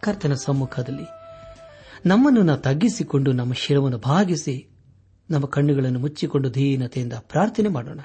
ಕರ್ತನ 0.00 0.34
ಸಮ್ಮುಖದಲ್ಲಿ. 0.34 1.06
ನಮ್ಮನ್ನು 2.06 2.42
ನಾ 2.42 2.56
ತಗ್ಗಿಸಿಕೊಂಡು 2.56 3.32
ನಮ್ಮ 3.32 3.52
ಶಿರವನ್ನು 3.52 3.98
ಭಾಗಿಸಿ 3.98 4.68
ನಮ್ಮ 5.30 5.46
ಕಣ್ಣುಗಳನ್ನು 5.46 5.98
ಮುಚ್ಚಿಕೊಂಡು 5.98 6.50
ಧೀನತೆಯಿಂದ 6.50 7.12
ಪ್ರಾರ್ಥನೆ 7.12 7.68
ಮಾಡೋಣ. 7.68 8.00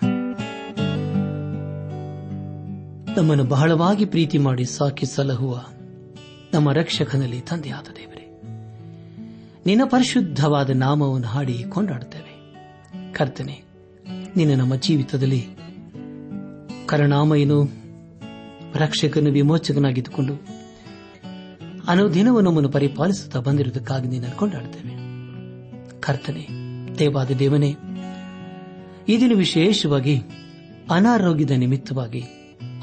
ನಮ್ಮನ್ನು 3.17 3.43
ಬಹಳವಾಗಿ 3.43 4.05
ಪ್ರೀತಿ 4.05 4.37
ಮಾಡಿ 4.37 4.65
ಸಾಕಿ 4.65 5.05
ಸಲಹುವ 5.05 5.65
ನಮ್ಮ 6.53 6.71
ರಕ್ಷಕನಲ್ಲಿ 6.71 7.41
ತಂದೆಯಾದ 7.41 7.87
ದೇವರೇ, 7.95 8.25
ನಿನ್ನ 9.65 9.83
ಪರಿಶುದ್ಧವಾದ 9.85 10.69
ನಾಮವನ್ನು 10.69 11.27
ಹಾಡಿ 11.27 11.63
ಕೊಂಡಾಡುತ್ತೇವೆ. 11.69 12.33
ಕರ್ತನೆ, 13.13 13.63
ನಿನ್ನ 14.35 14.59
ನಮ್ಮ 14.59 14.75
ಜೀವಿತದಲ್ಲಿ 14.75 15.41
ಕರುಣಾಮಯನು 16.85 17.59
ರಕ್ಷಕನು 18.75 19.31
ವಿಮೋಚಕನಾಗಿದ್ದುಕೊಂಡು 19.31 20.54
ಅನುದಿನವೂ 21.87 22.41
ನಮ್ಮನ್ನು 22.41 22.69
ಪರಿಪಾಲಿಸುತ್ತಾ 22.69 23.39
ಬಂದಿರುವುದಕ್ಕಾಗಿ 23.39 24.07
ನಿನ್ನ 24.07 24.25
ಕೊಂಡಾಡುತ್ತೇವೆ 24.35 24.95
ಕರ್ತನೆ, 25.99 26.47
ದೇವಾದ 26.99 27.31
ದೇವನೇ, 27.31 27.75
ಈ 29.09 29.19
ದಿನ 29.19 29.31
ವಿಶೇಷವಾಗಿ 29.35 30.21
ಅನಾರೋಗ್ಯದ 30.91 31.51
ನಿಮಿತ್ತವಾಗಿ 31.51 32.23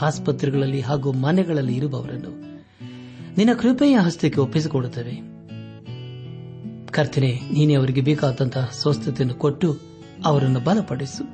ಆಸ್ಪತ್ರೆಗಳಲ್ಲಿ 0.03 0.81
ಹಾಗೂ 0.81 1.13
ಮನೆಗಳಲ್ಲಿ 1.13 1.77
ಇರುವವರನ್ನು 1.77 2.33
ನಿನ್ನ 3.37 3.53
ಕೃಪೆಯ 3.61 3.99
ಹಸ್ತಕ್ಕೆ 3.99 4.41
ಒಪ್ಪಿಸಿಕೊಡುತ್ತೇವೆ. 4.41 5.15
ಕರ್ತನೆ, 6.87 7.41
ನೀನೇ 7.53 7.75
ಅವರಿಗೆ 7.75 8.01
ಬೇಕಾದಂತಹ 8.01 8.71
ಸ್ವಸ್ಥತೆಯನ್ನು 8.73 9.35
ಕೊಟ್ಟು 9.35 9.79
ಅವರನ್ನು 10.25 10.61
ಬಲಪಡಿಸು. 10.61 11.25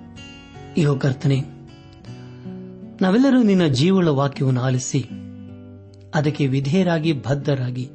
ಇಹೋ 0.76 0.96
ಕರ್ತನೆ, 0.96 1.38
ನಾವೆಲ್ಲರೂ 3.00 3.42
ನಿನ್ನ 3.42 3.66
ಜೀವಳ 3.66 4.08
ವಾಕ್ಯವನ್ನು 4.08 4.60
ಆಲಿಸಿ 4.60 5.08
ಅದಕ್ಕೆ 6.14 6.46
ವಿಧೇಯರಾಗಿ, 6.46 7.12
ಬದ್ಧರಾಗಿ, 7.12 7.90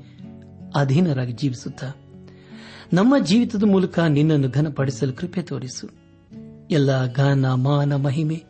ಅಧೀನರಾಗಿ 0.76 1.32
ಜೀವಿಸುತ್ತಾ. 1.32 1.92
ನಮ್ಮ 2.94 3.18
ಜೀವಿತದ 3.18 3.64
ಮೂಲಕ 3.64 4.00
ನಿನ್ನನ್ನು 4.00 4.50
ಘನಪಡಿಸಲು 4.50 5.14
ಕೃಪೆ 5.14 5.42
ತೋರಿಸು. 5.42 5.90
ಎಲ್ಲ 6.72 7.06
ಗಾನ 7.06 7.54
ಮಾನ, 7.54 7.96
ಮಹಿಮೆ 7.96 8.44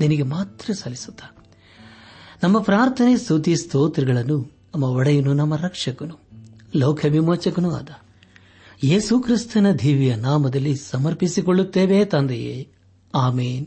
ನಿನಗೆ 0.00 0.22
ಮಾತ್ರ 0.22 0.72
ಸಲ್ಲಿಸುತ್ತ. 0.72 1.20
ನಮ್ಮ 2.44 2.60
ಪ್ರಾರ್ಥನೆ, 2.60 3.16
ಸ್ತುತಿ, 3.16 3.56
ಸ್ತೋತ್ರಗಳನ್ನು 3.56 4.52
ನಮ್ಮ 4.74 4.84
ಒಡೆಯನು, 4.84 5.34
ನಮ್ಮ 5.34 5.56
ರಕ್ಷಕನು, 5.56 6.18
ಲೋಕ 6.76 7.04
ವಿಮೋಚಕನೂ 7.08 7.70
ಆದ. 7.70 7.88
ಯೇಸು 8.84 9.20
ಕ್ರಿಸ್ತನ 9.20 9.66
ದಿವ್ಯ 9.70 10.16
ನಾಮದಲ್ಲಿ 10.16 10.76
ಸಮರ್ಪಿಸಿಕೊಳ್ಳುತ್ತೇವೆ 10.76 12.04
ತಂದೆಯೇ. 12.04 12.68
ಆಮೇನ್. 13.14 13.66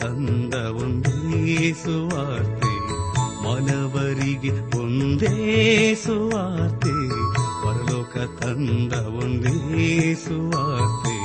ತಂದ 0.00 0.54
ಒಂದೇ 0.54 1.14
ಸುವಾರ್ತೆ 1.72 2.72
ಮನವರಿಗೆ 3.44 4.52
ಒಂದೇ 4.78 5.34
ಸುವಾರ್ತೆ 5.94 6.94
ಪರಲೋಕ 7.62 8.16
ತಂದ 8.40 8.92
ಒಂದೇ 8.92 9.54
ಸುವಾರ್ತೆ 10.14 11.16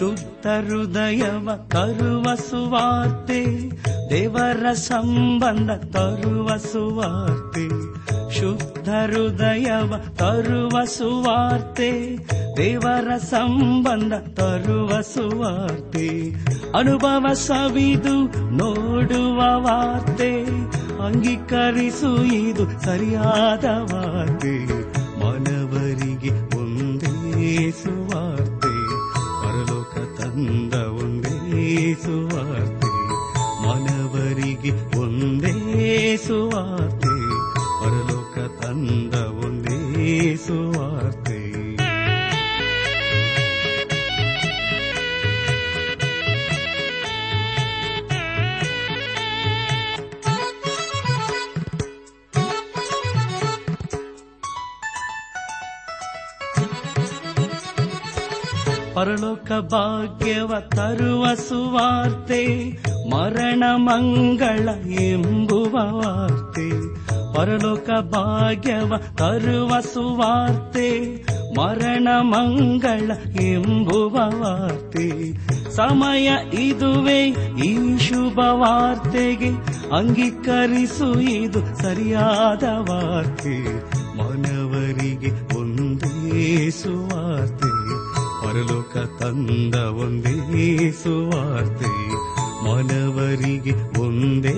ಶುದ್ಧ 0.00 0.46
ಹೃದಯವ 0.46 1.50
ತರುವ 1.68 2.34
ಸುವಾರ್ತೆ, 2.34 3.70
ದೇವರ 4.10 4.72
ಸಂಬಂಧ 4.72 5.70
ತರುವ 5.70 6.56
ಸುವಾರ್ತೆ, 6.56 7.68
ಶುದ್ಧ 8.40 8.88
ಹೃದಯವ 8.88 9.94
ತರುವ 10.16 10.84
ಸುವಾರ್ತೆ, 10.84 12.18
ದೇವರ 12.56 13.16
ಸಂಬಂಧ 13.16 14.12
ತರುವ 14.12 15.00
ಸುವಾರ್ತೆ, 15.00 16.32
ಅನುಭವ 16.74 17.32
ಸವಿದು 17.32 18.16
ನೋಡುವ 18.56 19.40
ವಾರ್ತೆ, 19.40 20.44
ಅಂಗೀಕರಿಸು 21.04 22.24
ಇದು 22.24 22.66
ಸರಿಯಾದ 22.84 23.64
ವಾರ್ತೆ, 23.64 24.56
ಮನವರಿಗೆ 25.20 26.58
ಒಂದೇ 26.58 27.70
ಸುವಾರ್ತೆ 27.70 27.99
ಸುವಾರ್ತೆ 32.04 32.90
ಮನವರಿಗೆ 33.66 34.98
ಒಂದೇ 34.98 36.16
ಸುವಾರ್ತೆ. 36.16 37.12
ಪರಲೋಕ 37.80 38.62
ತಂದ 38.62 39.14
ಒಂದೇ 39.14 40.36
ಸುವಾರ್ತೆ. 40.36 41.09
ಪರಲೋಕ 59.00 59.52
ಭಾಗ್ಯವ 59.52 60.52
ತರುವ 60.68 61.34
ಸುವಾರ್ತೆ, 61.34 62.70
ಮರಣ 63.10 63.64
ಮಂಗಳ 63.76 64.68
ಎಂಬುವ 65.00 65.72
ವಾರ್ತೆ. 65.72 66.70
ಪರಲೋಕ 67.34 67.90
ಭಾಗ್ಯವ 68.00 68.92
ತರುವ 68.96 69.80
ಸುವಾರ್ತೆ, 69.80 71.16
ಮರಣ 71.60 72.08
ಮಂಗಳ 72.20 73.10
ಎಂಬುವ 73.40 74.14
ವಾರ್ತೆ. 74.14 75.32
ಸಮಯ 75.76 76.30
ಇದುವೇ 76.54 77.26
ಈ 77.66 77.98
ಶುಭ 77.98 78.38
ವಾರ್ತೆಗೆ, 78.38 79.50
ಅಂಗೀಕರಿಸು 79.96 81.20
ಇದು 81.20 81.82
ಸರಿಯಾದ 81.82 82.62
ವಾರ್ತೆ. 82.90 83.76
ಮಾನವರಿಗೆ 84.16 85.58
ಒಂದೇ 85.58 86.70
ಸುವಾರ್ತೆ. 86.70 87.69
ಪರಲೋಕ 88.50 88.98
ತಂದ 89.18 89.74
ಒಂದೇ 90.02 90.32
ಸುವಾರ್ತೆ 90.92 91.90
ಮಾನವರಿಗೆ 92.64 93.74
ಒಂದೇ 93.98 94.54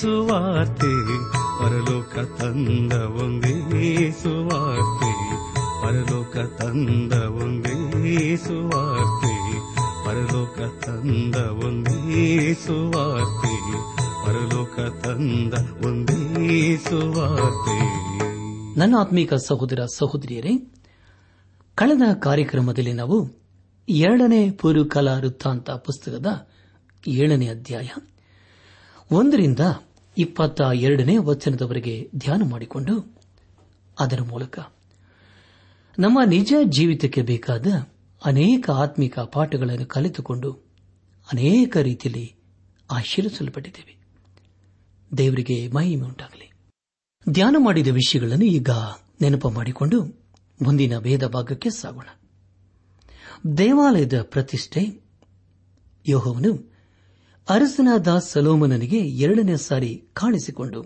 ಸುವಾರ್ತೆ 0.00 0.90
ಪರಲೋಕ 1.60 2.14
ತಂದ 2.38 2.92
ಒಂದೇ 3.22 3.54
ಸುವಾರ್ತೆ 4.20 5.10
ಪರಲೋಕ 5.82 6.36
ತಂದ 6.60 7.12
ಒಂದೇ 7.40 7.74
ಸುವಾರ್ತೆ 8.44 9.32
ಪರಲೋಕ 10.06 10.60
ತಂದ 10.86 11.36
ಒಂದೇ 11.64 11.98
ಸುವಾರ್ತೆ 12.64 13.52
ಪರಲೋಕ 14.24 14.78
ತಂದ 15.04 15.54
ಒಂದೇ 15.84 16.20
ಸುವಾರ್ತೆ 16.88 17.76
ನನ್ನ 18.76 18.94
ಆತ್ಮೀಕ 18.98 19.34
ಸಹೋದರ 19.48 19.82
ಸಹೋದರಿಯರೇ 19.98 20.54
ಕಳೆದ 21.76 22.14
ಕಾರ್ಯಕ್ರಮದಲ್ಲಿ 22.14 22.92
ನಾವು 22.92 23.30
ಎರಡನೇ 23.88 24.50
ಪೂರ್ವಕಾಲ 24.50 25.08
ವೃತ್ತಾಂತ 25.08 25.70
ಪುಸ್ತಕದ 25.70 26.48
ಏಳನೇ 27.08 27.48
ಅಧ್ಯಾಯ 27.48 27.88
ಒಂದರಿಂದ 29.12 29.58
ಇಪ್ಪತ್ತ 30.18 30.60
ಎರಡನೇ 30.74 31.16
ವಚನದವರೆಗೆ 31.18 32.10
ಧ್ಯಾನ 32.16 32.42
ಮಾಡಿಕೊಂಡು 32.50 33.20
ಅದರ 34.00 34.20
ಮೂಲಕ 34.20 34.58
ನಮ್ಮ 35.98 36.18
ನಿಜ 36.26 36.54
ಜೀವಿತಕ್ಕೆ 36.64 37.22
ಬೇಕಾದ 37.22 37.66
ಅನೇಕ 38.24 38.70
ಆತ್ಮಿಕ 38.70 39.18
ಪಾಠಗಳನ್ನು 39.18 39.86
ಕಲಿತುಕೊಂಡು 39.86 40.52
ಅನೇಕ 41.32 41.76
ರೀತಿಯಲ್ಲಿ 41.76 42.34
ಆಶೀರ್ವಿಸಲ್ಪಟ್ಟಿದ್ದೇವೆ. 42.90 43.96
ದೇವರಿಗೆ 45.18 45.68
ಮಹಿಮೆ 45.68 46.06
ಉಂಟಾಗಲಿ. 46.06 46.52
ಧ್ಯಾನ 47.30 47.56
ಮಾಡಿದ 47.58 47.88
ವಿಷಯಗಳನ್ನು 47.88 48.44
ಈಗ 48.44 48.70
ನೆನಪು 49.20 49.50
ಮಾಡಿಕೊಂಡು 49.50 50.25
ಮುಂದಿನ 50.62 50.98
ಭೇದ 50.98 51.26
ಭಾಗಕ್ಕೆ 51.26 51.70
ಸಾಗೋಣ. 51.70 52.08
ದೇವಾಲಯದ 53.58 54.22
ಪ್ರತಿಷ್ಠೆ. 54.22 55.06
ಯೋಹವನು 56.08 56.72
ಅರಸನಾದ 57.48 58.18
ಸಲೋಮನನಿಗೆ 58.18 58.98
ಎರಡನೇ 58.98 59.56
ಸಾರಿ 59.56 60.04
ಕಾಣಿಸಿಕೊಂಡು 60.12 60.84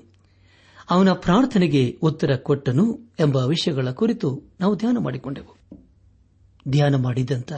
ಅವನ 0.91 1.13
ಪ್ರಾರ್ಥನೆಗೆ 1.13 1.99
ಉತ್ತರ 2.03 2.37
ಕೊಟ್ಟನು 2.37 3.15
ಎಂಬ 3.21 3.37
ವಿಷಯಗಳ 3.37 3.91
ಕುರಿತು 3.91 4.43
ನಾವು 4.61 4.77
ಧ್ಯಾನ 4.77 4.97
ಮಾಡಿಕೊಂಡೆವು. 5.01 5.81
ಧ್ಯಾನ 6.69 6.95
ಮಾಡಿದಂತ 6.95 7.53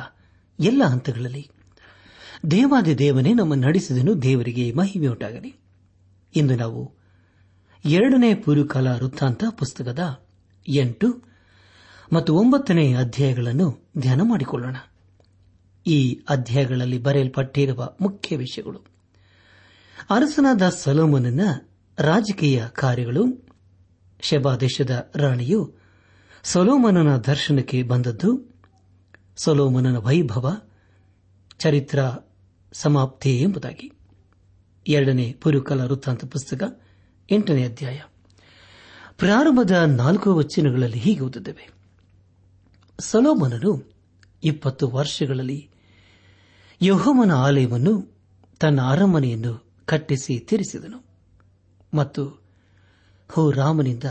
ಎಲ್ಲ 0.60 0.82
ಹಂತಗಳಲ್ಲಿ 0.84 1.50
ದೇವಾದಿ 2.50 2.98
ದೇವನೇ 2.98 3.32
ನಮ್ಮ 3.32 3.54
ನಡೆಸಿದನು, 3.54 4.22
ದೇವರಿಗೆ 4.22 4.72
ಮಹಿಮೆಯುಂಟಾಗಲಿ. 4.72 5.60
ಇಂದು 6.36 6.56
ನಾವು 6.56 6.94
ಎರಡನೇ 7.84 8.34
ಪೂರ್ವಕಾಲ 8.34 8.88
ವೃತ್ತಾಂತ 8.88 9.44
ಪುಸ್ತಕದ 9.50 10.24
ಎಂಟು 10.68 11.31
ಮತ್ತು 12.12 12.36
ಒಂಬತ್ತನೇ 12.36 12.94
ಅಧ್ಯಾಯಗಳನ್ನು 12.94 13.90
ಧ್ಯಾನ 13.98 14.20
ಮಾಡಿಕೊಳ್ಳೋಣ. 14.24 14.76
ಈ 15.86 16.20
ಅಧ್ಯಾಯಗಳಲ್ಲಿ 16.28 16.98
ಬರೆಯಲ್ಪಟ್ಟಿರುವ 16.98 17.92
ಮುಖ್ಯ 18.00 18.36
ವಿಷಯಗಳು. 18.36 18.78
ಅರಸನಾದ 20.10 20.68
ಸಲೋಮನನ 20.68 21.40
ರಾಜಕೀಯ 21.98 22.64
ಕಾರ್ಯಗಳು 22.72 23.48
ಶೆಬಾ 24.20 24.56
ದೇಶದ 24.56 25.10
ರಾಣಿಯು 25.14 25.74
ಸೊಲೋಮನನ 26.42 27.16
ದರ್ಶನಕ್ಕೆ 27.16 27.82
ಬಂದದ್ದು, 27.82 28.54
ಸೊಲೋಮನನ 29.36 29.96
ವೈಭವ, 29.96 30.60
ಚರಿತ್ರ 31.58 31.98
ಸಮಾಪ್ತಿ 32.72 33.40
ಎಂಬುದಾಗಿ. 33.40 33.92
ಎರಡನೇ 34.88 35.32
ಪುರುಕಲ 35.32 35.80
ವೃತ್ತಾಂತ 35.80 36.24
ಪುಸ್ತಕ, 36.24 36.80
ಎಂಟನೇ 37.30 37.64
ಅಧ್ಯಾಯ. 37.64 38.00
ಪ್ರಾರಂಭದ 39.18 39.70
ನಾಲ್ಕು 39.70 40.34
ವಚನಗಳಲ್ಲಿ 40.34 40.98
ಹೀಗೆ 40.98 41.20
ಓದಿದ್ದೇವೆ 41.20 41.71
ಸೊಲೋಮನನು 43.10 43.92
ಇಪ್ಪತ್ತು 44.44 44.88
ವರ್ಷಗಳಲ್ಲಿ 44.88 45.70
ಯಹೋಮನ 46.82 47.32
ಆಲಯವನ್ನು 47.32 48.16
ತನ್ನ 48.60 48.80
ಅರಮನೆಯನ್ನು 48.82 49.64
ಕಟ್ಟಿಸಿ 49.84 50.38
ತೀರಿಸಿದನು. 50.38 51.04
ಮತ್ತು 51.94 52.24
ಹೋ 53.32 53.50
ರಾಮನಿಂದ 53.50 54.04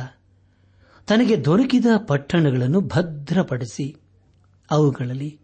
ತನಗೆ 1.07 1.45
ದೊರಕಿದ 1.45 1.85
ಪಟ್ಟಣಗಳನ್ನು 1.97 2.81
ಭದ್ರಪಡಿಸಿ 2.81 3.95
ಅವುಗಳಲ್ಲಿ 4.71 5.39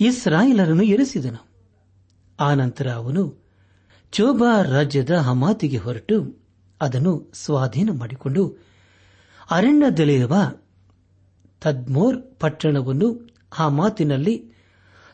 ಇಸ್ರಾಯಿಲರನ್ನು 0.00 0.82
ಇರಿಸಿದನು. 0.82 1.46
ಆನಂತರ 2.40 2.90
ಅವನು 2.90 3.44
ಚೋಬಾ 4.12 4.62
ರಾಜ್ಯದ 4.62 5.10
ಹಮಾತಿಗೆ 5.10 5.76
ಹೊರಟು 5.76 6.46
ಅದನ್ನು 6.80 7.30
ಸ್ವಾಧೀನ 7.34 7.90
ಮಾಡಿಕೊಂಡು 7.92 8.56
ಅರಣ್ಯದಲ್ಲಿರುವ 9.50 10.34
ತದ್ಮೋರ್ 11.64 12.22
ಪಟ್ಟಣವನ್ನು 12.40 13.28
ಆ 13.58 13.68
ಮಾತಿನಲ್ಲಿ 13.68 14.52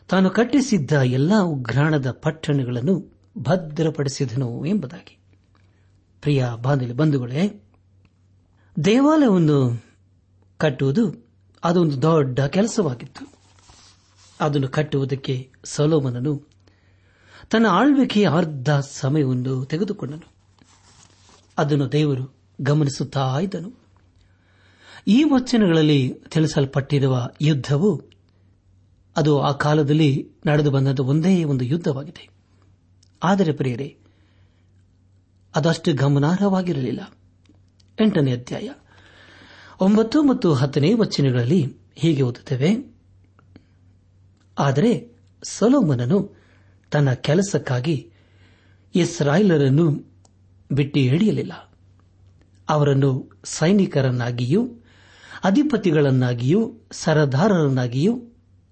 ತಾನು 0.09 0.29
ಕಟ್ಟಿಸಿದ್ದ 0.29 0.91
ಎಲ್ಲಾ 0.91 1.39
ಉಗ್ರಾಣದ 1.39 2.11
ಪಟ್ಟಣಗಳನ್ನು 2.11 3.21
ಭದ್ರಪಡಿಸಿದನು 3.37 4.65
ಎಂಬುದಾಗಿ. 4.65 5.19
ಪ್ರಿಯ 6.21 6.45
ಬಾಂಧವ್ಯ 6.61 6.93
ಬಂಧುಗಳೇ, 6.93 7.63
ದೇವಾಲಯವನ್ನು 8.85 9.83
ಕಟ್ಟುವುದು 10.57 11.27
ಅದೊಂದು 11.63 12.01
ದೊಡ್ಡ 12.01 12.39
ಕೆಲಸವಾಗಿತ್ತು. 12.39 13.33
ಅದನ್ನು 14.41 14.67
ಕಟ್ಟುವುದಕ್ಕೆ 14.67 15.51
ಸೊಲೋಮನನು 15.63 16.47
ತನ್ನ 17.51 17.65
ಆಳ್ವಿಕೆಯ 17.69 18.29
ಅರ್ಧ 18.29 18.69
ಸಮಯವನ್ನು 18.71 19.65
ತೆಗೆದುಕೊಂಡನು. 19.65 20.33
ಅದನ್ನು 21.57 21.91
ದೇವರು 21.91 22.35
ಗಮನಿಸುತ್ತಾ 22.61 23.39
ಇದ್ದನು. 23.39 23.80
ಈ 25.07 25.23
ವಚನಗಳಲ್ಲಿ 25.23 26.13
ತಿಳಿಸಲ್ಪಟ್ಟಿರುವ 26.31 27.29
ಯುದ್ಧವು 27.41 28.01
ಅದು 29.17 29.41
ಆ 29.41 29.51
ಕಾಲದಲ್ಲಿ 29.51 30.29
ನಡೆದು 30.45 30.71
ಬಂದಂಥ 30.71 30.99
ಒಂದೇ 30.99 31.43
ಒಂದು 31.43 31.65
ಯುದ್ಧವಾಗಿದೆ. 31.65 32.29
ಆದರೆ 33.23 33.51
ಪ್ರಿಯರೇ, 33.51 33.97
ಅದಷ್ಟು 35.55 35.93
ಗಮನಾರ್ಹವಾಗಿರಲಿಲ್ಲ. 35.93 37.13
ಎಂಟನೇ 38.01 38.33
ಅಧ್ಯಾಯ. 38.33 38.69
ಒಂಬತ್ತು 39.79 40.23
ಮತ್ತು 40.23 40.53
ಹತ್ತನೇ 40.53 40.93
ವಚನಗಳಲ್ಲಿ 40.93 41.75
ಹೀಗೆ 41.95 42.21
ಓದುತ್ತೇವೆ. 42.21 42.95
ಆದರೆ 44.59 45.17
ಸೊಲೋಮನನು 45.43 46.35
ತನ್ನ 46.91 47.13
ಕೆಲಸಕ್ಕಾಗಿ 47.13 48.11
ಇಸ್ರಾಯೇಲರನ್ನು 48.95 50.11
ಬಿಟ್ಟು 50.71 50.99
ಹಿಡಿಯಲಿಲ್ಲ 50.99 51.73
ಅವರನ್ನು 52.69 53.41
ಸೈನಿಕರನ್ನಾಗಿಯೂ 53.43 54.80
ಅಧಿಪತಿಗಳನ್ನಾಗಿಯೂ, 55.43 56.73
ಸರದಾರರನ್ನಾಗಿಯೂ, 56.91 58.21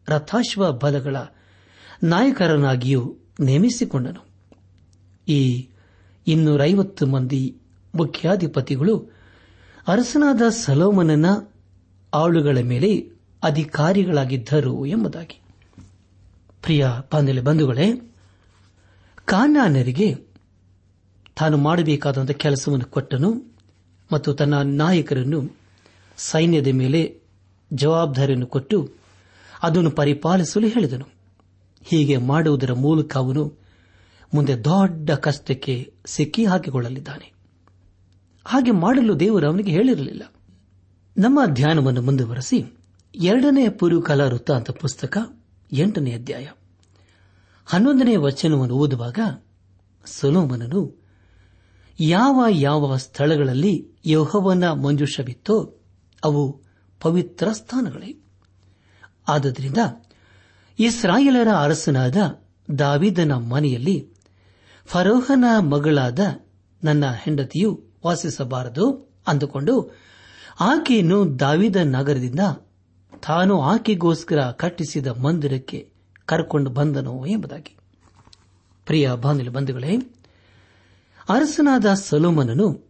ರಥಾಶ್ವ 0.07 0.71
ಬಲಗಳ 0.71 1.15
ನಾಯಕರನ್ನಾಗಿಯೂ 2.03 3.17
ನೇಮಿಸಿಕೊಂಡನು. 3.39 4.25
ಈ 5.27 5.67
ಇನ್ನೂರೈವತ್ತು 6.27 7.07
ಮಂದಿ 7.07 7.57
ಮುಖ್ಯಾಧಿಪತಿಗಳು 7.95 9.11
ಅರಸನಾದ 9.87 10.41
ಸಲೋಮನನ 10.49 11.25
ಆಳುಗಳ 12.13 12.57
ಮೇಲೆ 12.61 13.11
ಅಧಿಕಾರಿಗಳಾಗಿದ್ದರು 13.43 14.85
ಎಂಬುದಾಗಿ. 14.85 15.41
ಪ್ರಿಯ 16.63 16.87
ಪಾಂದಲೆ 17.09 17.41
ಬಂಧುಗಳೇ 17.41 18.13
ಕಾನಾನರಿಗೆ 19.25 20.15
ತಾನು 21.37 21.57
ಮಾಡಬೇಕಾದಂಥ 21.57 22.31
ಕೆಲಸವನ್ನು 22.31 22.85
ಕೊಟ್ಟನು 22.85 23.57
ಮತ್ತು 24.11 24.33
ತನ್ನ 24.33 24.61
ನಾಯಕರನ್ನು 24.61 25.58
ಸೈನ್ಯದ 26.19 26.67
ಮೇಲೆ 26.67 27.21
ಜವಾಬ್ದಾರಿಯನ್ನು 27.73 28.47
ಕೊಟ್ಟು 28.47 28.91
ಅದನ್ನು 29.63 29.91
ಪರಿಪಾಲಿಸಲು 29.91 30.67
ಹೇಳಿದನು. 30.67 31.05
ಹೀಗೆ 31.83 32.17
ಮಾಡುವುದರ 32.17 32.73
ಮೂಲಕ 32.73 33.17
ಅವನು 33.17 33.53
ಮುಂದೆ 34.33 34.63
ದೊಡ್ಡ 34.63 35.11
ಕಷ್ಟಕ್ಕೆ 35.11 35.93
ಸಿಕ್ಕಿ 36.05 36.45
ಹಾಕಿಕೊಳ್ಳಲಿದ್ದಾನೆ. 36.45 37.33
ಹಾಗೆ 38.45 38.71
ಮಾಡಲು 38.71 39.19
ದೇವರು 39.19 39.47
ಅವನಿಗೆ 39.47 39.71
ಹೇಳಿರಲಿಲ್ಲ. 39.71 40.23
ನಮ್ಮ 41.17 41.39
ಧ್ಯಾನವನ್ನು 41.45 42.01
ಮುಂದುವರೆಸಿ 42.01 42.77
ಎರಡನೇ 43.15 43.67
ವೃತ್ತ 43.67 44.51
ಅಂತ 44.51 44.71
ಪುಸ್ತಕ 44.71 45.17
ಎಂಟನೇ 45.71 46.11
ಅಧ್ಯಾಯ 46.11 46.47
ಹನ್ನೊಂದನೇ 47.65 48.15
ವಚನವನ್ನು 48.15 48.75
ಓದುವಾಗ 48.75 49.19
ಸೊಲೋಮನನು 50.05 51.03
ಯಾವ 51.99 52.45
ಯಾವ 52.49 52.97
ಸ್ಥಳಗಳಲ್ಲಿ 52.97 53.87
ಯೌಹವನ 54.05 54.71
ಮಂಜುಷವಿತ್ತೋ 54.71 55.78
ಅವು 56.23 56.61
ಪವಿತ್ರ 57.01 57.51
ಸ್ಥಾನಗಳೇ. 57.51 58.23
ಆದ್ದರಿಂದ 59.27 59.77
ಇಸ್ರಾಯೇಲರ 60.79 61.47
ಅರಸನಾದ 61.55 62.15
ದಾವಿದನ 62.79 63.31
ಮನೆಯಲ್ಲಿ 63.31 64.09
ಫರೋಹನ 64.85 65.43
ಮಗಳಾದ 65.59 66.19
ನನ್ನ 66.83 67.11
ಹೆಂಡತಿಯು 67.11 67.83
ವಾಸಿಸಬಾರದು 68.05 69.09
ಅಂದುಕೊಂಡು 69.27 69.97
ಆಕೆಯನ್ನು 70.59 71.39
ದಾವಿದ 71.39 71.75
ನಗರದಿಂದ 71.75 72.39
ತಾನು 73.27 73.61
ಆಕೆಗೋಸ್ಕರ 73.61 74.51
ಕಟ್ಟಿಸಿದ 74.51 75.07
ಮಂದಿರಕ್ಕೆ 75.07 75.91
ಕರ್ಕೊಂಡು 76.25 76.69
ಬಂದನು 76.69 77.25
ಎಂಬುದಾಗಿ. 77.25 77.77
ಪ್ರಿಯ 78.85 79.11
ಬಾಂಧವ್ಯ 79.21 79.49
ಬಂಧುಗಳೇ, 79.49 79.97
ಅರಸನಾದ 81.29 81.85
ಸಲೋಮನನು 81.93 82.87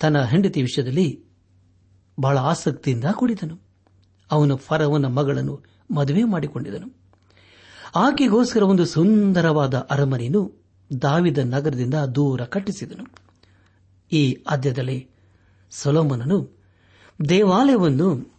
ತನ್ನ 0.00 0.22
ಹೆಂಡತಿ 0.22 0.62
ವಿಷಯದಲ್ಲಿ 0.62 1.25
ಬಹಳ 2.20 2.38
ಆಸಕ್ತಿಯಿಂದ 2.38 3.04
ಕೂಡಿದನು. 3.12 3.60
ಅವನು 4.30 4.56
ಫರವನ 4.56 5.06
ಮಗಳನ್ನು 5.06 5.60
ಮದುವೆ 5.90 6.24
ಮಾಡಿಕೊಂಡಿದನು 6.24 6.96
ಆಕೆಗೋಸ್ಕರ 7.96 8.62
ಒಂದು 8.62 8.84
ಸುಂದರವಾದ 8.84 9.74
ಅರಮನೆಯನ್ನು 9.74 10.66
ದಾವಿದ 11.02 11.38
ನಗರದಿಂದ 11.38 11.94
ದೂರ 11.94 12.44
ಕಟ್ಟಿಸಿದನು. 12.44 13.04
ಈ 14.12 14.44
ಆದ್ಯದಲ್ಲಿ 14.50 15.08
ಸೊಲೋಮನನು 15.70 16.58
ದೇವಾಲಯವನ್ನು 17.28 18.36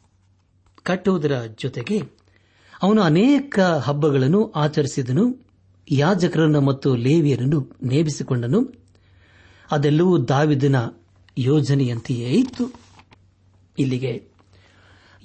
ಕಟ್ಟುವುದರ 0.84 1.42
ಜೊತೆಗೆ 1.58 2.00
ಅವನು 2.82 3.02
ಅನೇಕ 3.02 3.60
ಹಬ್ಬಗಳನ್ನು 3.60 4.52
ಆಚರಿಸಿದನು. 4.52 5.48
ಯಾಜಕರನ್ನು 5.92 6.62
ಮತ್ತು 6.62 6.96
ಲೇವಿಯರನ್ನು 6.96 7.72
ನೇಮಿಸಿಕೊಂಡನು. 7.84 8.74
ಅದೆಲ್ಲವೂ 9.72 10.18
ದಾವಿದನ 10.18 10.76
ಯೋಜನೆಯಂತೆಯೇ 11.38 12.30
ಇತ್ತು. 12.30 12.87
ಇಲ್ಲಿಗೆ. 13.78 14.28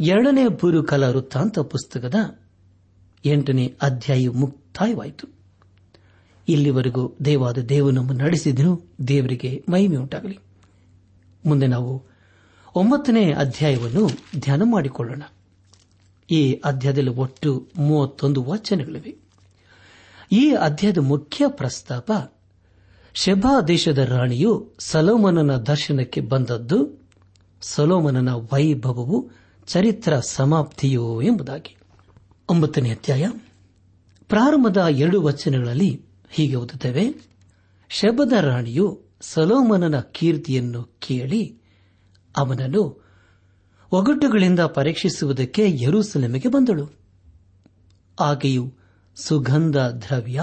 ಎರಡನೇ 0.00 0.48
ಪೂರ್ವಕಾಲ 0.48 1.04
ವೃತ್ತಾಂತ 1.04 1.58
ಪುಸ್ತಕದ 1.58 2.14
ಎಂಟನೇ 3.24 3.74
ಅಧ್ಯಾಯ 3.82 4.28
ಮುಕ್ತಾಯವಾಯಿತು. 4.28 5.28
ಇಲ್ಲಿವರೆಗೂ 6.48 7.14
ದೇವಾದ 7.24 7.58
ದೇವನನ್ನು 7.58 8.12
ನಡೆಸಿದನು, 8.12 8.82
ದೇವರಿಗೆ 9.08 9.64
ಮಹಿಮೆ 9.68 9.96
ಉಂಟಾಗಲಿ. 9.96 10.38
ಮುಂದೆ 11.46 11.66
ನಾವು 11.66 12.02
ಒಂಬತ್ತನೇ 12.74 13.32
ಅಧ್ಯಾಯವನ್ನು 13.32 14.10
ಧ್ಯಾನ 14.38 14.62
ಮಾಡಿಕೊಳ್ಳೋಣ. 14.64 15.22
ಈ 16.30 16.52
ಅಧ್ಯಾಯದಲ್ಲಿ 16.52 17.10
ಒಟ್ಟು 17.10 17.68
ಮೂವತ್ತೊಂದು 17.76 18.42
ವಚನಗಳಿವೆ. 18.42 19.16
ಈ 20.32 20.50
ಅಧ್ಯಾಯದ 20.50 20.98
ಮುಖ್ಯ 20.98 21.44
ಪ್ರಸ್ತಾಪ, 21.48 22.12
ಶೆಬಾ 23.14 23.60
ದೇಶದ 23.60 23.98
ರಾಣಿಯು 23.98 24.72
ಸಲೋಮನನ 24.78 25.56
ದರ್ಶನಕ್ಕೆ 25.56 26.20
ಬಂದದ್ದು 26.20 27.01
ಸಲೋಮನನ 27.62 28.28
ವೈಭವವು 28.32 29.30
ಚರಿತ್ರ 29.66 30.20
ಸಮಾಪ್ತಿಯೋ 30.20 31.22
ಎಂಬುದಾಗಿ. 31.22 31.76
ಒಂಬತ್ತನೇ 32.48 32.90
ಅಧ್ಯಾಯ. 32.90 33.26
ಪ್ರಾರಂಭದ 34.28 34.76
ಎರಡು 34.76 35.22
ವಚನಗಳಲ್ಲಿ 35.22 36.04
ಹೀಗೆ 36.30 36.54
ಓದುತ್ತೇವೆ. 36.54 37.14
ಶಬದ 37.88 38.32
ರಾಣಿಯು 38.32 39.04
ಸಲೋಮನನ 39.20 40.00
ಕೀರ್ತಿಯನ್ನು 40.00 40.82
ಕೇಳಿ 40.82 41.60
ಅವನನ್ನು 42.36 43.04
ಒಗಟುಗಳಿಂದ 43.92 44.60
ಪರೀಕ್ಷಿಸುವುದಕ್ಕೆ 44.60 45.82
ಯರೂಸಲೆಮೆಗೆ 45.82 46.48
ಬಂದಳು. 46.48 46.90
ಆಕೆಯು 48.20 48.74
ಸುಗಂಧ 49.16 49.76
ದ್ರವ್ಯ, 49.76 50.40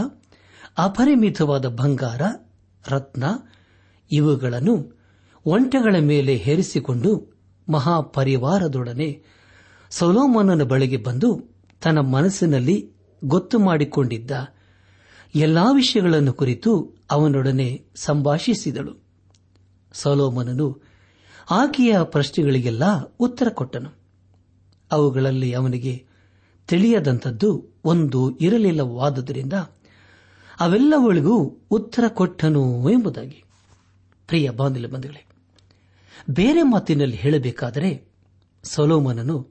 ಅಪರಿಮಿತವಾದ 0.78 1.68
ಬಂಗಾರ, 1.68 2.22
ರತ್ನ 2.88 3.24
ಇವುಗಳನ್ನು 4.12 4.99
ಒಂಟೆಗಳ 5.50 5.96
ಮೇಲೆ 6.00 6.36
ಹೇರಿಸಿಕೊಂಡು 6.36 7.40
ಮಹಾಪರಿವಾರದೊಡನೆ 7.70 9.24
ಸೊಲೋಮನನ 9.92 10.64
ಬಳಿಗೆ 10.64 10.98
ಬಂದು 10.98 11.44
ತನ್ನ 11.84 12.00
ಮನಸ್ಸಿನಲ್ಲಿ 12.00 12.92
ಗೊತ್ತು 13.26 13.60
ಮಾಡಿಕೊಂಡಿದ್ದ 13.60 14.32
ಎಲ್ಲಾ 15.36 15.72
ವಿಷಯಗಳನ್ನು 15.72 16.34
ಕುರಿತು 16.34 16.96
ಅವನೊಡನೆ 17.12 17.86
ಸಂಭಾಷಿಸಿದಳು. 17.96 19.04
ಸೊಲೋಮನನು 19.94 20.82
ಆಕೆಯ 21.52 21.96
ಪ್ರಶ್ನೆಗಳಿಗೆಲ್ಲ 22.04 22.84
ಉತ್ತರ 23.20 23.50
ಕೊಟ್ಟನು. 23.50 23.90
ಅವುಗಳಲ್ಲಿ 24.92 25.54
ಅವನಿಗೆ 25.54 26.06
ತಿಳಿಯದಂಥದ್ದು 26.68 27.66
ಒಂದು 27.86 28.38
ಇರಲಿಲ್ಲವಾದುದರಿಂದ 28.38 29.54
ಅವೆಲ್ಲವಳಿಗೂ 30.60 31.60
ಉತ್ತರ 31.72 32.04
ಕೊಟ್ಟನು 32.08 32.90
ಎಂಬುದಾಗಿ. 32.90 33.44
ಪ್ರಿಯ 34.28 34.50
ಬಾಂಧವ್ಯ 34.50 34.88
ಬಂಧುಗಳೇ 34.88 35.26
ಬೇರೆ 36.30 36.64
ಮಾತಿನಲ್ಲಿ 36.64 37.18
ಹೇಳಬೇಕಾದರೆ 37.18 38.08
ಸೊಲೋಮನನು 38.64 39.48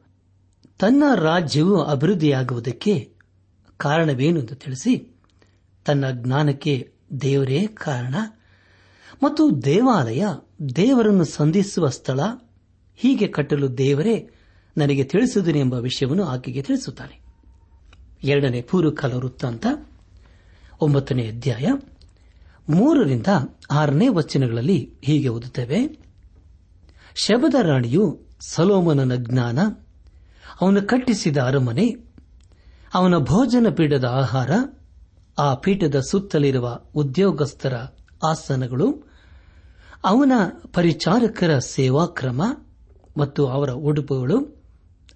ತನ್ನ 0.78 1.02
ರಾಜ್ಯವು 1.14 1.82
ಅಭಿವೃದ್ಧಿಯಾಗುವುದಕ್ಕೆ 1.82 3.12
ಕಾರಣವೇನು 3.76 4.40
ಎಂದು 4.40 4.54
ತಿಳಿಸಿ, 4.54 5.16
ತನ್ನ 5.84 6.04
ಜ್ಞಾನಕ್ಕೆ 6.10 6.92
ದೇವರೇ 7.20 7.66
ಕಾರಣ 7.66 8.14
ಮತ್ತು 9.22 9.64
ದೇವಾಲಯ 9.64 10.26
ದೇವರನ್ನು 10.76 11.24
ಸಂಧಿಸುವ 11.24 11.88
ಸ್ಥಳ, 11.88 12.20
ಹೀಗೆ 12.96 13.26
ಕಟ್ಟಲು 13.26 13.78
ದೇವರೇ 13.78 14.30
ನನಗೆ 14.76 15.04
ತಿಳಿಸಿದನು 15.04 15.58
ಎಂಬ 15.58 15.74
ವಿಷಯವನ್ನು 15.74 16.24
ಆಕೆಗೆ 16.24 16.62
ತಿಳಿಸುತ್ತಾನೆ. 16.62 17.20
ಎರಡನೇ 18.24 18.62
ಪೂರ್ವಕಾಲ 18.62 19.12
ವೃತ್ತಾಂತ 19.12 19.66
ಒಂಬತ್ತನೇ 20.80 21.28
ಅಧ್ಯಾಯ. 21.28 21.66
ಮೂರರಿಂದ 22.68 23.26
ಆರನೇ 23.70 24.08
ವಚನಗಳಲ್ಲಿ 24.08 24.94
ಹೀಗೆ 25.02 25.28
ಓದುತ್ತೇವೆ. 25.28 26.07
ಶಬದ 27.18 27.54
ರಾಣಿಯು 27.62 28.04
ಸಲೋಮನನ 28.40 29.14
ಜ್ಞಾನ, 29.16 29.58
ಅವನು 30.60 30.80
ಕಟ್ಟಿಸಿದ 30.86 31.36
ಅರಮನೆ, 31.36 31.86
ಅವನ 32.94 33.14
ಭೋಜನ 33.18 33.66
ಪೀಠದ 33.70 34.04
ಆಹಾರ, 34.04 34.50
ಆ 35.38 35.54
ಪೀಠದ 35.54 35.94
ಸುತ್ತಲಿರುವ 36.10 36.78
ಉದ್ಯೋಗಸ್ಥರ 36.94 37.74
ಆಸನಗಳು, 38.24 39.04
ಅವನ 40.04 40.32
ಪರಿಚಾರಕರ 40.72 41.58
ಸೇವಾಕ್ರಮ 41.58 42.42
ಮತ್ತು 43.16 43.46
ಅವರ 43.46 43.70
ಉಡುಪುಗಳು, 43.70 44.38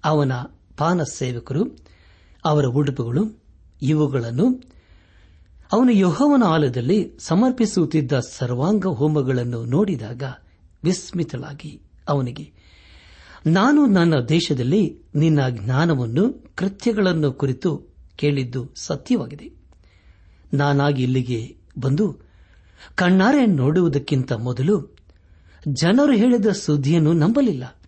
ಅವನ 0.04 0.32
ಪಾನ 0.78 1.02
ಸೇವಕರು, 1.02 1.62
ಅವರ 2.44 2.64
ಉಡುಪುಗಳು, 2.64 3.22
ಇವುಗಳನ್ನು 3.82 4.46
ಅವನು 5.72 5.92
ಯೋಹವನ 5.92 6.42
ಆಲಯದಲ್ಲಿ 6.46 6.98
ಸಮರ್ಪಿಸುತ್ತಿದ್ದ 7.18 8.12
ಸರ್ವಾಂಗ 8.12 8.86
ಹೋಮಗಳನ್ನು 8.86 9.64
ನೋಡಿದಾಗ 9.64 10.22
ವಿಸ್ಮಿತಳಾಗಿ 10.82 11.72
ಅವನಿಗೆ, 12.08 12.52
ನಾನು 13.46 13.86
ನನ್ನ 13.86 14.20
ದೇಶದಲ್ಲಿ 14.20 14.98
ನಿನ್ನ 15.14 15.48
ಜ್ಞಾನವನ್ನು 15.48 16.52
ಕೃತ್ಯಗಳನ್ನು 16.54 17.32
ಕುರಿತು 17.32 17.88
ಕೇಳಿದ್ದು 18.16 18.70
ಸತ್ಯವಾಗಿದೆ. 18.76 19.50
ನಾನಾಗಿ 20.54 21.02
ಇಲ್ಲಿಗೆ 21.02 21.56
ಬಂದು 21.78 22.18
ಕಣ್ಣಾರೆ 22.94 23.46
ನೋಡುವುದಕ್ಕಿಂತ 23.46 24.32
ಮೊದಲು 24.32 24.96
ಜನರು 25.68 26.12
ಹೇಳಿದ 26.12 26.46
ಸುದ್ದಿಯನ್ನು 26.46 27.12
ನಂಬಲಿಲ್ಲ. 27.12 27.80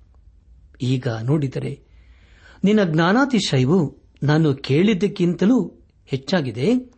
ಈಗ 0.83 1.09
ನೋಡಿದರೆ 1.09 1.81
ನಿನ್ನ 2.65 2.85
ಜ್ಞಾನಾತಿಶಯವು 2.85 3.99
ನಾನು 4.23 4.55
ಕೇಳಿದ್ದಕ್ಕಿಂತಲೂ 4.55 5.73
ಹೆಚ್ಚಾಗಿದೆ. 6.07 6.93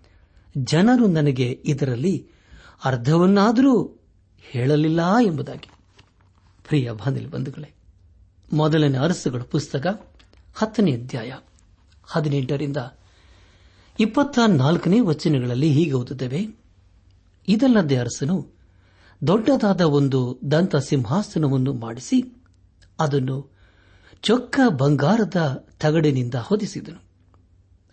ಜನರು 0.59 1.07
ನನಗೆ 1.07 1.63
ಇದರಲ್ಲಿ 1.65 2.27
ಅರ್ಧವನ್ನಾದರೂ 2.85 4.01
ಹೇಳಲಿಲ್ಲ 4.41 5.01
ಎಂಬುದಾಗಿ. 5.27 5.71
ಪ್ರಿಯ 6.69 6.93
ಬಾನಿಲ್ 6.93 7.29
ಬಂಧುಗಳೇ, 7.29 7.75
ಮೊದಲನೇ 8.53 8.99
ಅರಸುಗಳ 8.99 9.43
ಪುಸ್ತಕ 9.43 9.87
ಹತ್ತನೇ 10.55 10.93
ಅಧ್ಯಾಯ 10.93 11.33
ಹದಿನೆಂಟರಿಂದ 12.05 12.77
ಇಪ್ಪತ್ತ 14.01 14.39
ನಾಲ್ಕನೇ 14.49 15.01
ವಚನಗಳಲ್ಲಿ 15.01 15.73
ಹೀಗೆ 15.73 15.93
ಓದುತ್ತೇವೆ, 15.93 16.41
ಇದಲ್ಲದೆ 17.49 17.97
ಅರಸನು 17.97 18.49
ದೊಡ್ಡದಾದ 19.27 19.81
ಒಂದು 19.81 20.39
ದಂತ 20.51 20.77
ಸಿಂಹಾಸನವನ್ನು 20.77 21.73
ಮಾಡಿಸಿ 21.73 22.43
ಅದನ್ನು 23.01 23.51
ಚೊಕ್ಕ 24.23 24.61
ಬಂಗಾರದ 24.69 25.69
ತಗಡಿನಿಂದ 25.81 26.35
ಹೊದಿಸಿದನು. 26.35 27.03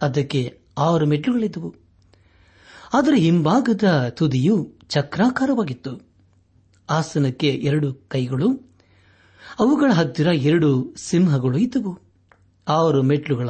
ಅದಕ್ಕೆ 0.01 0.59
ಆರು 0.77 1.05
ಮೆಟ್ಟುಗಳಿದ್ದವು 1.05 1.75
ಅದರ 2.93 3.13
ಹಿಂಭಾಗದ 3.15 4.09
ತುದಿಯು 4.09 4.73
ಚಕ್ರಾಕಾರವಾಗಿತ್ತು. 4.89 6.12
ಆಸನಕ್ಕೆ 6.93 7.47
ಎರಡು 7.47 7.93
ಕೈಗಳು, 7.93 8.77
ಅವುಗಳ 9.59 9.91
ಹತ್ತಿರ 9.93 10.27
ಎರಡು 10.27 10.93
ಸಿಂಹಗಳು 10.97 11.57
ಇದ್ದವು. 11.57 11.99
ಆರು 12.67 13.03
ಮೆಟ್ಲುಗಳ 13.03 13.49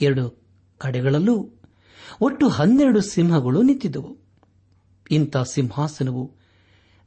ಎರಡು 0.00 0.42
ಕಡೆಗಳಲ್ಲೂ 0.78 1.50
ಒಟ್ಟು 2.20 2.48
ಹನ್ನೆರಡು 2.48 3.00
ಸಿಂಹಗಳು 3.00 3.62
ನಿಂತಿದ್ದವು. 3.62 4.16
ಇಂಥ 5.10 5.36
ಸಿಂಹಾಸನವು 5.36 6.32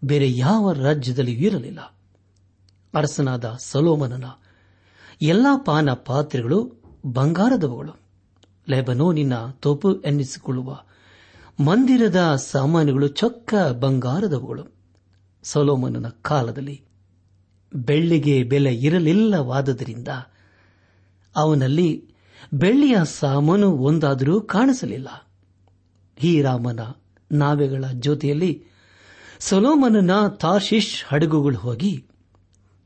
ಬೇರೆ 0.04 0.38
ಯಾವ 0.38 0.72
ರಾಜ್ಯದಲ್ಲಿ 0.72 1.34
ಇರಲಿಲ್ಲ. 1.34 1.80
ಅರಸನಾದ 2.96 3.58
ಸಲೋಮನನ 3.60 4.26
ಎಲ್ಲಾ 5.22 5.58
ಪಾನ 5.58 5.90
ಪಾತ್ರೆಗಳು 5.94 6.84
ಬಂಗಾರದವುಗಳು. 7.06 8.00
ಲೆಬನೋನಿನ 8.70 9.34
ತೋಪು 9.52 10.02
ಎನ್ನಿಸಿಕೊಳ್ಳುವ 10.02 10.80
ಮಂದಿರದ 11.60 12.36
ಸಾಮಾನುಗಳು 12.36 13.08
ಚೊಕ್ಕ 13.08 13.54
ಬಂಗಾರದವುಗಳು. 13.80 14.77
ಸೊಲೋಮನನ 15.52 16.08
ಕಾಲದಲ್ಲಿ 16.08 16.82
ಬೆಳ್ಳಿಗೆ 17.76 18.44
ಬೆಲೆ 18.44 18.76
ಇರಲಿಲ್ಲವಾದದರಿಂದ 18.76 20.08
ಅವನಲ್ಲಿ 21.36 22.10
ಬೆಳ್ಳಿಯ 22.54 22.98
ಸಾಮಾನು 23.06 23.72
ಒಂದಾದರೂ 23.72 24.42
ಕಾಣಿಸಲಿಲ್ಲ. 24.42 25.28
ಹೀರಾಮನ 26.18 26.80
ನಾವೆಗಳ 27.32 27.86
ಜೊತೆಯಲ್ಲಿ 27.94 28.64
ಸೊಲೋಮನನ 29.40 30.28
ತಾಶಿಶ್ 30.28 31.06
ಹಡಗುಗಳು 31.08 31.58
ಹೋಗಿ 31.58 32.06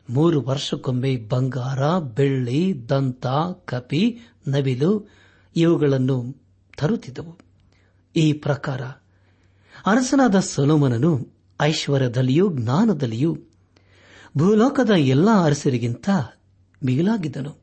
ಮೂರು 0.09 0.41
ವರ್ಷಕ್ಕೊಮ್ಮೆ 0.41 1.17
ಬಂಗಾರ, 1.17 1.99
ಬೆಳ್ಳಿ, 1.99 2.89
ದಂತ, 2.89 3.27
ಕಪಿ, 3.65 4.19
ನವಿಲು 4.47 5.09
ಇವುಗಳನ್ನು 5.55 6.35
ತರುತ್ತಿದ್ದವು. 6.77 7.39
ಈ 8.15 8.33
ಪ್ರಕಾರ 8.33 8.81
ಅರಸನಾದ 9.85 10.39
ಸೊಲೋಮನನು 10.39 11.40
ಐಶ್ವರ್ಯದಲ್ಲಿಯೂ 11.61 12.57
ಜ್ಞಾನದಲ್ಲಿಯೂ 12.57 13.37
ಭೂಲೋಕದ 14.37 14.89
ಎಲ್ಲ 14.89 15.29
ಅರಸರಿಗಿಂತ 15.43 16.09
ಮಿಗಿಲಾಗಿದ್ದನು 16.85 17.61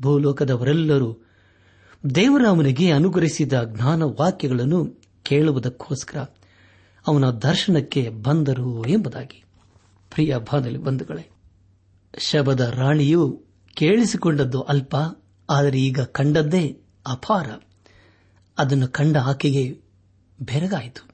ಭೂಲೋಕದವರೆಲ್ಲರೂ 0.00 1.18
ದೇವರಾಮನಿಗೆ 2.14 2.90
ಅನುಗ್ರಹಿಸಿದ 2.90 3.52
ಜ್ಞಾನ 3.64 4.02
ವಾಕ್ಯಗಳನ್ನು 4.02 5.02
ಕೇಳುವುದಕ್ಕೋಸ್ಕರ 5.22 6.18
ಅವನ 7.06 7.30
ದರ್ಶನಕ್ಕೆ 7.30 8.08
ಬಂದರು 8.08 8.84
ಎಂಬುದಾಗಿ. 8.84 9.44
ಪ್ರಿಯ 10.10 10.36
ಬಾನಲಿ 10.36 10.78
ಬಂಧುಗಳೇ, 10.78 11.30
ಶಬದ 12.18 12.60
ರಾಣಿಯು 12.60 13.42
ಕೇಳಿಸಿಕೊಂಡದ್ದು 13.74 14.60
ಅಲ್ಪ, 14.60 14.96
ಆದರೆ 15.50 15.80
ಈಗ 15.80 16.00
ಕಂಡದ್ದೇ 16.00 16.80
ಅಪಾರ. 17.06 17.46
ಅದನ್ನು 18.58 18.88
ಕಂಡ 18.88 19.16
ಆಕೆಗೆ 19.16 19.80
ಬೆರಗಾಯಿತು. 20.40 21.07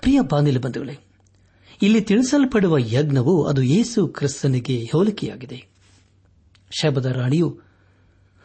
ಪ್ರಿಯ 0.00 0.20
ಬಾನಿಲು 0.20 0.60
ಬಂಧುಗಳೇ, 0.60 0.98
ಇಲ್ಲಿ 1.82 2.00
ತಿಳಿಸಲ್ಪಡುವ 2.00 2.78
ಯಜ್ಞವು 2.78 3.44
ಅದು 3.44 3.62
ಯೇಸು 3.62 4.08
ಕ್ರಿಸ್ತನಿಗೆ 4.08 4.88
ಹೋಲಿಕೆಯಾಗಿದೆ. 4.92 5.66
ಶಬದ 6.80 7.06
ರಾಣಿಯು 7.06 7.60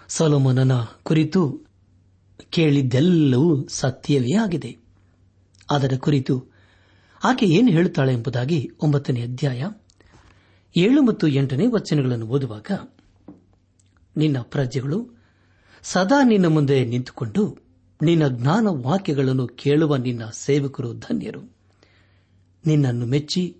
ಸೊಲೋಮನನ 0.09 0.71
ಕುರಿತು 1.03 1.61
ಕೇಳಿದ್ದೆಲ್ಲವೂ 2.49 3.67
ಸತ್ಯವೇ 3.67 4.37
ಆಗಿದೆ. 4.37 4.77
ಅದರ 5.69 5.93
ಕುರಿತು 5.97 6.45
ಆಕೆ 7.23 7.45
ಏನು 7.45 7.71
ಹೇಳುತ್ತಾಳೆ 7.71 8.13
ಎಂಬುದಾಗಿ 8.13 8.71
ಒಂಬತ್ತನೇ 8.81 9.21
ಅಧ್ಯಾಯ 9.21 9.65
ಏಳು 10.77 11.01
ಮತ್ತು 11.01 11.27
ಎಂಟನೇ 11.27 11.67
ವಚನಗಳನ್ನು 11.67 12.25
ಓದುವಾಗ, 12.25 12.71
ನಿನ್ನ 14.17 14.37
ಪ್ರಜೆಗಳು 14.41 15.19
ಸದಾ 15.83 16.23
ನಿನ್ನ 16.23 16.45
ಮುಂದೆ 16.45 16.85
ನಿಂತುಕೊಂಡು 16.85 17.68
ನಿನ್ನ 18.01 18.27
ಜ್ಞಾನ 18.27 18.67
ವಾಕ್ಯಗಳನ್ನು 18.67 19.47
ಕೇಳುವ 19.47 19.95
ನಿನ್ನ 19.95 20.21
ಸೇವಕರು 20.33 20.93
ಧನ್ಯರು. 20.93 21.41
ನಿನ್ನನ್ನು 22.65 23.05
ಮೆಚ್ಚಿ 23.05 23.57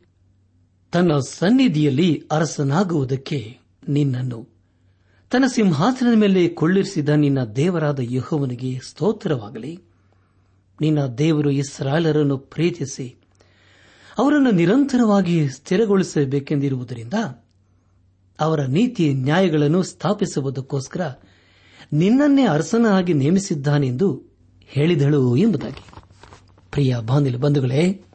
ತನ್ನ 0.92 1.18
ಸನ್ನಿಧಿಯಲ್ಲಿ 1.20 2.24
ಅರಸನಾಗುವುದಕ್ಕೆ 2.32 3.58
ನಿನ್ನನ್ನು. 3.90 4.50
ತನ್ನ 5.32 5.46
ಸಿಂಹಾಸನದ 5.48 6.18
ಮೇಲೆ 6.18 6.48
ಕೊಳ್ಳಿರಿಸಿದ 6.48 7.10
ನಿನ್ನ 7.10 7.44
ದೇವರಾದ 7.44 8.00
ಯಹೋವನಿಗೆ 8.02 8.80
ಸ್ತೋತ್ರವಾಗಲಿ. 8.88 9.80
ನಿನ್ನ 10.82 11.06
ದೇವರು 11.06 11.50
ಇಸ್ರಾಯಲರನ್ನು 11.50 12.38
ಪ್ರೀತಿಸಿ 12.38 13.16
ಅವರನ್ನು 14.18 14.52
ನಿರಂತರವಾಗಿ 14.52 15.50
ಸ್ಥಿರಗೊಳಿಸಬೇಕೆಂದಿರುವುದರಿಂದ 15.50 17.14
ಅವರ 18.40 18.66
ನೀತಿ 18.66 19.14
ನ್ಯಾಯಗಳನ್ನು 19.14 19.84
ಸ್ಥಾಪಿಸುವುದಕ್ಕೋಸ್ಕರ 19.84 21.02
ನಿನ್ನನ್ನೇ 21.94 22.46
ಅರಸನಾಗಿ 22.46 23.14
ನೇಮಿಸಿದ್ದಾನೆಂದು 23.14 24.29
ಹೇಳಿದಳು 24.70 25.38
ಎಂಬುದಾಗಿ. 25.38 25.84
ಪ್ರಿಯ 26.72 26.96
ಬಾಂಧಿಲ 27.02 27.38
ಬಂಧುಗಳೇ, 27.38 28.06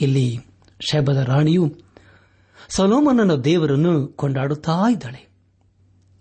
ಇಲ್ಲಿ 0.00 0.38
ಶಬದ 0.80 1.16
ರಾಣಿಯು 1.16 1.76
ಸೊಲೋಮನನ 2.68 3.34
ದೇವರನ್ನು 3.34 4.06
ಕೊಂಡಾಡುತ್ತಾ 4.06 4.82
ಇದ್ದಾಳೆ. 4.90 5.28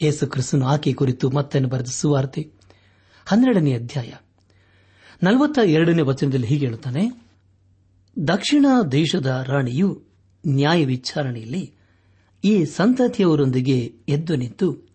ಯೇಸು 0.01 0.27
ಕ್ರಿಸ್ತನು 0.27 0.67
ಆಕೆ 0.67 0.93
ಕುರಿತು 0.93 1.29
ಮತ್ತೆ 1.31 1.59
ಬರೆದ 1.59 1.85
ಸುವಾರ್ತೆ 1.85 2.51
ಹನ್ನೆರಡನೇ 3.25 3.73
ಅಧ್ಯಾಯ 3.73 4.13
ನಲವತ್ತ 5.23 5.59
ಎರಡನೇ 5.65 6.01
ವಚನದಲ್ಲಿ 6.01 6.47
ಹೀಗೆ 6.47 6.65
ಹೇಳುತ್ತಾನೆ, 6.65 7.29
ದಕ್ಷಿಣ 8.27 8.65
ದೇಶದ 8.91 9.45
ರಾಣಿಯು 9.47 10.03
ನ್ಯಾಯ 10.47 10.85
ವಿಚಾರಣೆಯಲ್ಲಿ 10.85 11.73
ಈ 12.43 12.65
ಸಂತತಿಯವರೊಂದಿಗೆ 12.65 13.93
ಎದ್ದು 14.09 14.35
ನಿಂತು 14.35 14.89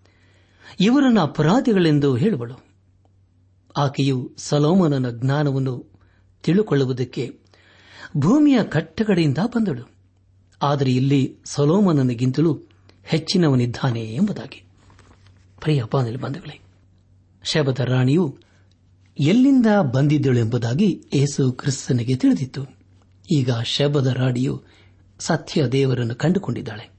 ಇವರನ್ನು 0.80 1.20
ಅಪರಾಧಿಗಳೆಂದು 1.20 2.16
ಹೇಳುವಳು. 2.16 2.73
ಆಕೆಯು 3.76 4.32
ಸಲೋಮನನ 4.36 5.10
ಜ್ಞಾನವನ್ನು 5.10 5.86
ತಿಳುಕೊಳ್ಳುವುದಕ್ಕೆ 6.42 7.40
ಭೂಮಿಯ 8.16 8.62
ಕಟ್ಟಕಡೆಯಿಂದ 8.62 9.38
ಬಂದಳು. 9.44 9.90
ಆದರೆ 10.62 10.94
ಇಲ್ಲಿ 10.94 11.38
ಸಲೋಮನನಿಗಿಂತಲೂ 11.44 12.60
ಹೆಚ್ಚಿನವನಿದ್ದಾನೆ 13.04 14.00
ಎಂಬುದಾಗಿ. 14.00 14.62
ಶಬದ 17.42 17.78
ರಾಣಿಯು 17.78 18.38
ಎಲ್ಲಿಂದ 19.20 19.66
ಬಂದಿದ್ದಳು 19.94 20.38
ಎಂಬುದಾಗಿ 20.38 21.04
ಏಸು 21.14 21.52
ಕ್ರಿಸ್ತನಿಗೆ 21.52 22.16
ತಿಳಿದಿತ್ತು. 22.16 22.66
ಈಗ 23.34 23.50
ಶಬದ 23.64 24.06
ರಾಣಿಯು 24.06 24.62
ಸತ್ಯ 25.18 25.66
ದೇವರನ್ನು 25.66 26.14
ಕಂಡುಕೊಂಡಿದ್ದಾಳೆ. 26.14 26.90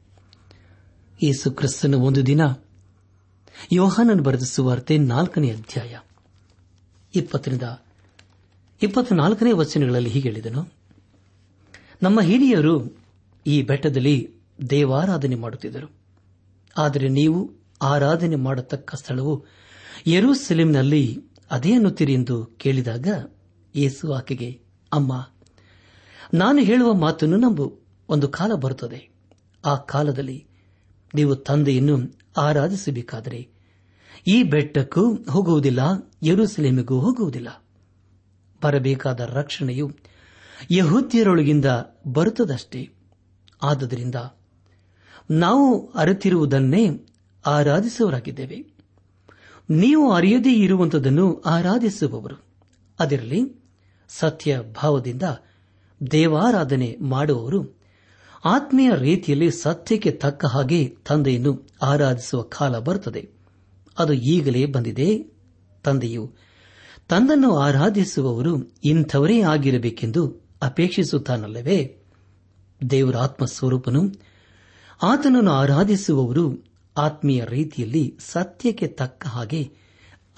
ಯೇಸು 1.24 1.52
ಕ್ರಿಸ್ತನು 1.52 2.00
ಒಂದು 2.00 2.26
ದಿನ 2.26 2.42
ಯೋಹಾನನ್ 3.72 4.22
ಬರೆದ 4.22 4.44
ಸುವಾರ್ತೆ 4.44 4.98
ನಾಲ್ಕನೇ 4.98 5.52
ಅಧ್ಯಾಯ. 5.52 5.98
ಇಪ್ಪತ್ತರಿಂದ 7.16 7.64
ಇಪ್ಪತ್ನಾಲ್ಕನೇ 8.82 9.52
ವಚನಗಳಲ್ಲಿ 9.52 10.10
ಹೀಗೆ 10.10 10.30
ಹೇಳಿದನು. 10.30 10.74
ನಮ್ಮ 12.04 12.22
ಹಿರಿಯರು 12.22 12.98
ಈ 13.48 13.62
ಬೆಟ್ಟದಲ್ಲಿ 13.62 14.30
ದೇವಾರಾಧನೆ 14.70 15.36
ಮಾಡುತ್ತಿದ್ದರು. 15.36 15.92
ಆದರೆ 16.78 17.10
ನೀವು 17.10 17.52
ಆರಾಧನೆ 17.82 18.36
ಮಾಡತಕ್ಕ 18.36 18.96
ಸ್ಥಳವು 18.96 19.46
ಯರೂಸೆಲೆಂನಲ್ಲಿ 20.08 21.20
ಅನ್ನುತ್ತೀರಿ 21.52 22.14
ಎಂದು 22.14 22.46
ಕೇಳಿದಾಗ 22.46 23.08
ಯೇಸು 23.76 24.14
ಆಕೆಗೆ, 24.14 24.62
ಅಮ್ಮ, 24.94 25.32
ನಾನು 26.34 26.60
ಹೇಳುವ 26.60 26.94
ಮಾತನ್ನು 26.94 27.38
ನಂಬು, 27.38 27.80
ಒಂದು 28.10 28.28
ಕಾಲ 28.28 28.54
ಬರುತ್ತದೆ. 28.54 29.10
ಆ 29.66 29.76
ಕಾಲದಲ್ಲಿ 29.76 30.48
ನೀವು 31.16 31.36
ತಂದೆಯನ್ನು 31.36 31.98
ಆರಾಧಿಸಬೇಕಾದರೆ 32.38 33.55
ಈ 34.28 34.44
ಬೆಟ್ಟಕ್ಕೂ 34.44 35.14
ಹೋಗುವುದಿಲ್ಲ, 35.30 35.80
ಯರುಸಲೇಮಿಗೂ 36.24 37.00
ಹೋಗುವುದಿಲ್ಲ. 37.00 37.66
ಬರಬೇಕಾದ 38.64 39.20
ರಕ್ಷಣೆಯು 39.20 39.92
ಯಹೂದ್ಯರೊಳಗಿಂದ 40.72 41.66
ಬರುತ್ತದಷ್ಟೇ. 42.08 42.90
ಆದ್ದರಿಂದ 43.64 44.16
ನಾವು 45.32 45.92
ಅರಿತಿರುವುದನ್ನೇ 45.92 47.06
ಆರಾಧಿಸುವರಾಗಿದ್ದೇವೆ 47.46 48.66
ನೀವು 49.70 50.12
ಅರಿಯದೇ 50.12 50.54
ಇರುವಂತದನ್ನು 50.54 51.42
ಆರಾಧಿಸುವವರು. 51.42 52.46
ಅದರಲ್ಲಿ 53.00 53.66
ಸತ್ಯ 54.10 54.60
ಭಾವದಿಂದ 54.60 55.24
ದೇವಾರಾಧನೆ 56.12 56.98
ಮಾಡುವವರು 57.02 57.80
ಆತ್ಮೀಯ 58.46 58.92
ರೀತಿಯಲ್ಲಿ 58.96 59.52
ಸತ್ಯಕ್ಕೆ 59.52 60.12
ತಕ್ಕ 60.12 60.46
ಹಾಗೆ 60.46 60.98
ತಂದೆಯನ್ನು 61.06 61.68
ಆರಾಧಿಸುವ 61.82 62.42
ಕಾಲ 62.42 62.80
ಬರುತ್ತದೆ. 62.80 63.35
ಅದು 63.98 64.14
ಈಗಲೇ 64.14 64.66
ಬಂದಿದೆ. 64.66 65.26
ತಂದೆಯು, 65.84 66.34
ತಂದನ್ನು 67.08 67.58
ಆರಾಧಿಸುವವರು 67.58 68.72
ಇಂಥವರೇ 68.84 69.42
ಆಗಿರಬೇಕೆಂದು 69.42 70.50
ಅಪೇಕ್ಷಿಸುತ್ತಾನಲ್ಲವೇ? 70.62 72.02
ದೇವರ 72.90 73.18
ಆತ್ಮಸ್ವರೂಪನು 73.18 74.14
ಆತನನ್ನು 75.04 75.52
ಆರಾಧಿಸುವವರು 75.52 76.66
ಆತ್ಮೀಯ 76.98 77.44
ರೀತಿಯಲ್ಲಿ 77.46 78.18
ಸತ್ಯಕ್ಕೆ 78.20 78.88
ತಕ್ಕ 78.88 79.28
ಹಾಗೆ 79.28 79.72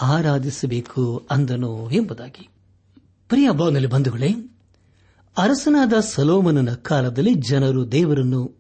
ಆರಾಧಿಸಬೇಕು 0.02 1.28
ಅಂದನು 1.32 1.92
ಎಂಬುದಾಗಿ. 1.92 2.50
ಪ್ರಿಯ 3.30 3.52
ಭಾವನಲ್ಲಿ 3.52 3.88
ಬಂಧುಗಳೇ, 3.88 4.30
ಅರಸನಾದ 5.38 5.94
ಸಲೋಮನನ 5.94 6.74
ಕಾಲದಲ್ಲಿ 6.74 7.34
ಜನರು 7.34 7.92
ದೇವರನ್ನು 7.92 8.58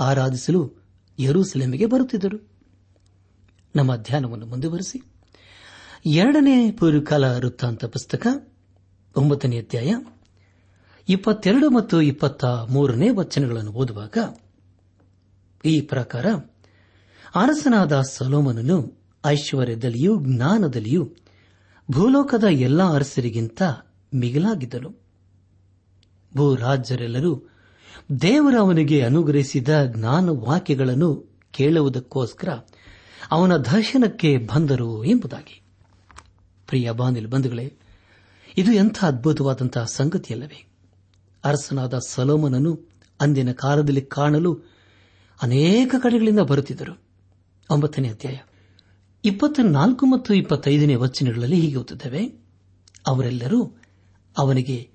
ಆರಾಧಿಸಲು 0.00 0.72
ಯರೂಸಲೇಮಿಗೆ 1.18 1.86
ಬರುತ್ತಿದ್ದರು. 1.86 2.55
ನಮ್ಮ 3.76 3.96
ಧ್ಯಾನವನ್ನು 3.96 4.46
ಮುಂದುವರೆಸಿ. 4.46 5.02
ಎರಡನೇ 6.06 6.70
ಪೂರ್ವಕಾಲ 6.70 7.24
ವೃತ್ತಾಂತ 7.24 7.84
ಪುಸ್ತಕ, 7.84 8.26
ಒಂಬತ್ತನೇ 9.16 9.58
ಅಧ್ಯಾಯ, 9.58 9.94
ಇಪ್ಪತ್ತೆರಡು 11.08 11.70
ಮತ್ತು 11.70 12.02
ಇಪ್ಪತ್ತ 12.02 12.44
ಮೂರನೇ 12.44 13.10
ವಚನಗಳನ್ನು 13.10 13.72
ಓದುವಾಗ, 13.72 14.18
ಈ 15.64 15.80
ಪ್ರಕಾರ, 15.80 16.26
ಅರಸನಾದ 17.34 18.00
ಸಲೋಮನನು 18.00 18.98
ಐಶ್ವರ್ಯದಲ್ಲಿಯೂ 19.26 20.20
ಜ್ಞಾನದಲ್ಲಿಯೂ 20.24 21.14
ಭೂಲೋಕದ 21.90 22.44
ಎಲ್ಲಾ 22.44 22.90
ಅರಸರಿಗಿಂತ 22.90 23.62
ಮಿಗಿಲಾಗಿದ್ದನು. 24.14 24.90
ಭೂರಾಜ್ಯರೆಲ್ಲರೂ 26.36 27.48
ದೇವರ 28.22 28.54
ಅವನಿಗೆ 28.60 29.02
ಅನುಗ್ರಹಿಸಿದ 29.02 29.84
ಜ್ಞಾನ 29.84 30.28
ವಾಕ್ಯಗಳನ್ನು 30.28 31.38
ಕೇಳುವುದಕ್ಕೋಸ್ಕರ 31.50 32.48
ಅವನ 33.30 33.56
ದರ್ಶನಕ್ಕೆ 33.56 34.38
ಬಂದರು 34.38 35.04
ಎಂಬುದಾಗಿ. 35.04 35.62
ಪ್ರಿಯ 36.66 36.90
ಬಾನಿಲ್ 36.90 37.26
ಬಂಧುಗಳೇ, 37.26 37.74
ಇದು 38.58 38.72
ಎಂಥ 38.72 39.04
ಅದ್ಭುತವಾದಂತಹ 39.04 39.84
ಸಂಗತಿಯಲ್ಲವೇ. 39.84 40.66
ಅರಸನಾದ 41.44 41.98
ಸಲೋಮನನು 42.06 42.88
ಅಂದಿನ 43.20 43.52
ಕಾಲದಲ್ಲಿ 43.52 44.00
ಕಾಣಲು 44.00 44.60
ಅನೇಕ 45.42 45.94
ಕಡೆಗಳಿಂದ 46.02 46.40
ಬರುತ್ತಿದ್ದರು. 46.40 47.02
ಒಂಬತ್ತನೇ 47.70 48.08
ಅಧ್ಯಾಯ. 48.08 48.36
ಇಪ್ಪತ್ನಾಲ್ಕು 49.24 50.06
ಮತ್ತು 50.06 50.34
ಇಪ್ಪತ್ತೈದನೇ 50.34 50.94
ವಚನಗಳಲ್ಲಿ 50.94 51.60
ಹೀಗೆ 51.60 51.76
ಓದುತ್ತವೆ, 51.76 52.26
ಅವರೆಲ್ಲರೂ 53.06 53.80
ಅವನಿಗೆ 54.38 54.90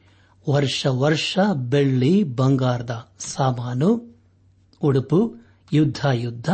ವರ್ಷ 0.49 0.85
ವರ್ಷ 0.85 1.39
ಬೆಳ್ಳಿ 1.55 2.23
ಬಂಗಾರದ 2.23 3.13
ಸಾಮಾನು, 3.19 4.19
ಉಡುಪು, 4.81 5.35
ಯುದ್ಧ 5.73 6.05
ಯುದ್ಧ 6.13 6.49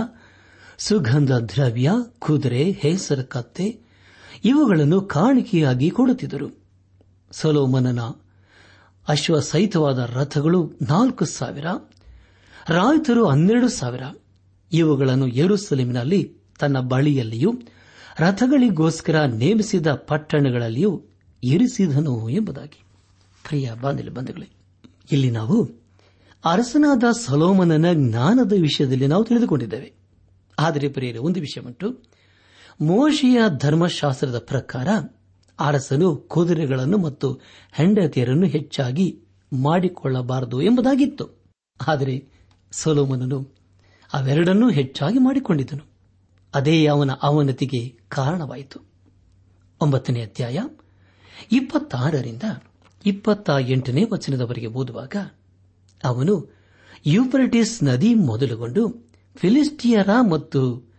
ಸುಗಂಧ 0.78 1.32
ದ್ರವ್ಯ, 1.32 1.92
ಕುದುರೆ, 2.20 2.72
ಹೆಸರ, 2.72 3.22
ಕತ್ತೆ 3.22 3.80
ಇವುಗಳನ್ನು 4.46 5.02
ಕಾಣಿಕೆಯಾಗಿ 5.02 5.90
ಕೊಡುತ್ತಿದ್ದರು. 5.90 6.64
ಸೊಲೋಮನನ 7.32 8.02
ಅಶ್ವಸಹಿತವಾದ 9.08 10.10
ರಥಗಳು 10.14 10.72
ನಾಲ್ಕು 10.82 11.26
ಸಾವಿರ, 11.26 11.66
ರಾಯತರು 12.70 13.28
ಹನ್ನೆರಡು 13.28 13.70
ಸಾವಿರ. 13.70 14.02
ಇವುಗಳನ್ನು 14.72 15.28
ಯೆರೂಸಲೇಮಿನಲ್ಲಿ 15.28 16.38
ತನ್ನ 16.60 16.80
ಬಳಿಯಲ್ಲಿಯೂ, 16.80 17.54
ರಥಗಳಿಗೋಸ್ಕರ 18.20 19.26
ನೇಮಿಸಿದ 19.26 19.88
ಪಟ್ಟಣಗಳಲ್ಲಿಯೂ 19.94 21.04
ಇರಿಸಿದನು 21.44 22.30
ಎಂಬುದಾಗಿ. 22.30 22.84
ಪ್ರಿಯ 23.48 23.72
ಇಲ್ಲಿ 25.12 25.32
ನಾವು 25.32 25.70
ಅರಸನಾದ 26.46 27.04
ಸಲೋಮನನ 27.12 27.94
ಜ್ಞಾನದ 27.94 28.54
ವಿಷಯದಲ್ಲಿ 28.54 29.08
ನಾವು 29.08 29.24
ತಿಳಿದುಕೊಂಡಿದ್ದೇವೆ. 29.24 29.97
ಆದರೆ 30.60 30.90
ಪ್ರಿಯರೇ 30.90 31.18
ಒಂದು 31.18 31.40
ವಿಷಯವುಂಟು 31.40 32.04
ಮೋಶಿಯ 32.82 33.42
ಧರ್ಮಶಾಸ್ತ್ರದ 33.58 34.40
ಪ್ರಕಾರ 34.40 34.88
ಅರಸನು 35.60 36.16
ಕುದುರೆಗಳನ್ನು 36.16 36.98
ಮತ್ತು 36.98 37.34
ಹೆಂಡತಿಯರನ್ನು 37.74 38.48
ಹೆಚ್ಚಾಗಿ 38.48 39.22
ಮಾಡಿಕೊಳ್ಳಬಾರದು 39.54 40.62
ಎಂಬುದಾಗಿತ್ತು. 40.62 41.44
ಆದರೆ 41.88 42.28
ಸೊಲೋಮನನು 42.72 43.54
ಅವೆರಡನ್ನೂ 44.14 44.70
ಹೆಚ್ಚಾಗಿ 44.70 45.18
ಮಾಡಿಕೊಂಡಿದ್ದನು. 45.18 45.86
ಅದೇ 46.56 46.86
ಅವನ 46.86 47.12
ಅವನತಿಗೆ 47.12 48.00
ಕಾರಣವಾಯಿತು. 48.10 48.80
ಒಂಬತ್ತನೇ 49.82 50.22
ಅಧ್ಯಾಯ 50.22 50.60
ಇಪ್ಪತ್ತಾರರಿಂದ 51.52 52.44
ಇಪ್ಪತ್ತ 53.06 53.50
ಎಂಟನೇ 53.60 54.04
ವಚನದವರೆಗೆ 54.12 54.68
ಓದುವಾಗ 54.68 55.16
ಅವನು 56.04 56.58
ಯೂಪ್ರಟಿಸ್ 57.06 57.84
ನದಿ 57.84 58.14
ಮೊದಲುಗೊಂಡು 58.14 59.07
ಫಿಲಿಸ್ಟಿಯರ 59.38 60.10
ಮತ್ತು 60.30 60.92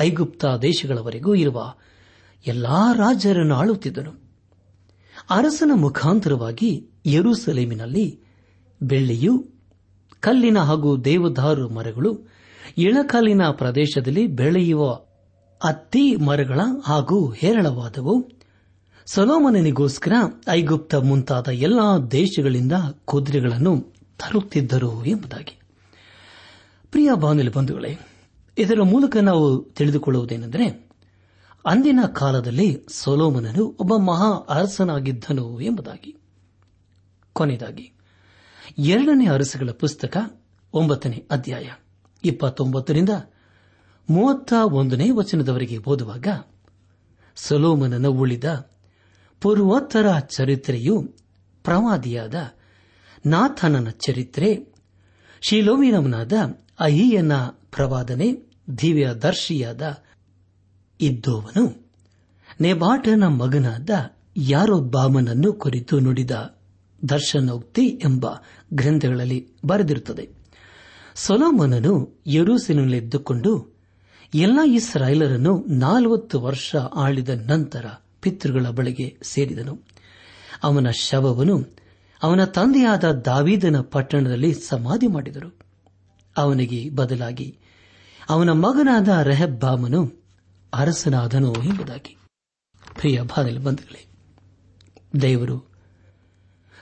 ಐಗುಪ್ತ 0.00 0.44
ದೇಶಗಳವರೆಗೂ 0.62 1.34
ಇರುವ 1.34 1.74
ಎಲ್ಲಾ 2.46 2.92
ರಾಜರನ್ನು 2.92 3.54
ಆಳುತ್ತಿದ್ದನು. 3.54 4.12
ಅರಸನ 5.30 5.70
ಮುಖಾಂತರವಾಗಿ 5.74 6.90
ಯೆರೂಸಲೇಮಿನಲ್ಲಿ 7.06 8.20
ಬೆಳ್ಳಿಯು, 8.82 9.46
ಕಲ್ಲಿನ 10.20 10.58
ಹಾಗೂ 10.58 10.96
ದೇವದಾರು 10.96 11.68
ಮರಗಳು, 11.68 12.28
ಇಳಕಲ್ಲಿನ 12.78 13.42
ಪ್ರದೇಶದಲ್ಲಿ 13.50 14.26
ಬೆಳೆಯುವ 14.26 14.94
ಅತ್ತಿ 15.64 16.16
ಮರಗಳ 16.16 16.60
ಹಾಗೂ 16.84 17.30
ಹೇರಳವಾದವು. 17.30 18.30
ಸೊಲೋಮನನಿಗೋಸ್ಕರ 19.06 20.12
ಐಗುಪ್ತ 20.48 20.94
ಮುಂತಾದ 20.94 21.48
ಎಲ್ಲಾ 21.48 21.98
ದೇಶಗಳಿಂದ 21.98 22.72
ಕುದುರೆಗಳನ್ನು 23.04 23.80
ತರುತ್ತಿದ್ದರು 24.18 25.04
ಎಂಬುದಾಗಿ. 25.04 25.60
ಪ್ರಿಯ 26.90 27.10
ಬಾನುಲಿ 27.14 27.52
ಬಂಧುಗಳೇ, 27.52 27.98
ಇದರ 28.58 28.82
ಮೂಲಕ 28.82 29.16
ನಾವು 29.16 29.62
ತಿಳಿದುಕೊಳ್ಳುವುದೇನೆಂದರೆ, 29.62 30.90
ಅಂದಿನ 31.66 32.00
ಕಾಲದಲ್ಲಿ 32.14 32.86
ಸೊಲೋಮನನು 32.92 33.76
ಒಬ್ಬ 33.80 33.96
ಮಹಾ 33.96 34.30
ಅರಸನಾಗಿದ್ದನು 34.30 35.60
ಎಂಬುದಾಗಿ. 35.60 36.16
ಕೊನೆಯದಾಗಿ, 37.32 37.92
ಎರಡನೇ 38.78 39.26
ಅರಸುಗಳ 39.26 39.70
ಪುಸ್ತಕ 39.70 40.16
ಒಂಬತ್ತನೇ 40.72 41.26
ಅಧ್ಯಾಯ, 41.30 41.70
ಇಪ್ಪತ್ತೊಂಬತ್ತರಿಂದ 42.24 43.08
ಮೂವತ್ತ 44.10 44.52
ಒಂದನೇ 44.72 45.10
ವಚನದವರೆಗೆ 45.10 45.78
ಓದುವಾಗ, 45.78 46.26
ಸೊಲೋಮನನ 47.36 48.06
ಉಳಿದ 48.06 48.70
ಪೂರ್ವೋತ್ತರ 49.40 50.18
ಚರಿತ್ರೆಯು 50.18 51.02
ಪ್ರವಾದಿಯಾದ 51.64 52.34
ನಾಥನನ 53.26 53.90
ಚರಿತ್ರೆ 53.90 54.74
ಶೀಲೋಮಿನಮನಾದ 55.40 56.32
ಅಹಿಯನ 56.80 57.32
ಪ್ರವಾದನೆ 57.46 58.52
ದಿವ್ಯ 58.82 59.14
ದರ್ಶಿಯಾದ 59.14 60.02
ಇದ್ದೋವನು. 61.00 61.90
ನೆಬಾಟನ 62.60 63.26
ಮಗನಾದ 63.26 63.90
ಯಾರೊಬ್ಬಾಮನನ್ನು 64.36 65.52
ಕುರಿತು 65.52 66.00
ನುಡಿದ 66.00 66.56
ದರ್ಶನೋಕ್ತಿ 67.08 67.86
ಎಂಬ 67.86 68.26
ಗ್ರಂಥಗಳಲ್ಲಿ 68.74 69.48
ಬರೆದಿರುತ್ತದೆ. 69.66 70.30
ಸೊಲೋಮನನು 71.14 72.22
ಯರೂಸಿನಲ್ಲಿದ್ದುಕೊಂಡು 72.26 73.76
ಎಲ್ಲ 74.34 74.60
ಇಸ್ರಾಯೇಲರನ್ನು 74.66 75.64
ನಾಲ್ವತ್ತು 75.68 76.40
ವರ್ಷ 76.40 76.76
ಆಳಿದ 76.76 77.28
ನಂತರ 77.28 77.86
ಪಿತೃಗಳ 78.20 78.66
ಬಳಿಗೆ 78.68 79.18
ಸೇರಿದನು. 79.22 79.78
ಅವನ 80.62 80.90
ಶವವನ್ನು 80.90 81.76
ಅವನ 82.22 82.44
ತಂದೆಯಾದ 82.44 83.04
ದಾವೀದನ 83.04 83.80
ಪಟ್ಟಣದಲ್ಲಿ 83.80 84.54
ಸಮಾಧಿ 84.54 85.06
ಮಾಡಿದರು. 85.06 85.65
ಅವನಿಗೆ 86.36 86.90
ಬದಲಾಗಿ, 86.90 87.58
ಅವನ 88.28 88.50
ಮಗನಾದ 88.50 89.08
ರೆಹಬ್ಬಾಮನು 89.08 90.12
ಅರಸನಾದನು 90.74 91.54
ಎಂಬುದಾಗಿ. 91.64 92.16
ಪ್ರಿಯ 92.94 93.22
ಬಂಧುಗಳೇ, 93.64 94.06
ದೇವರು 95.20 95.70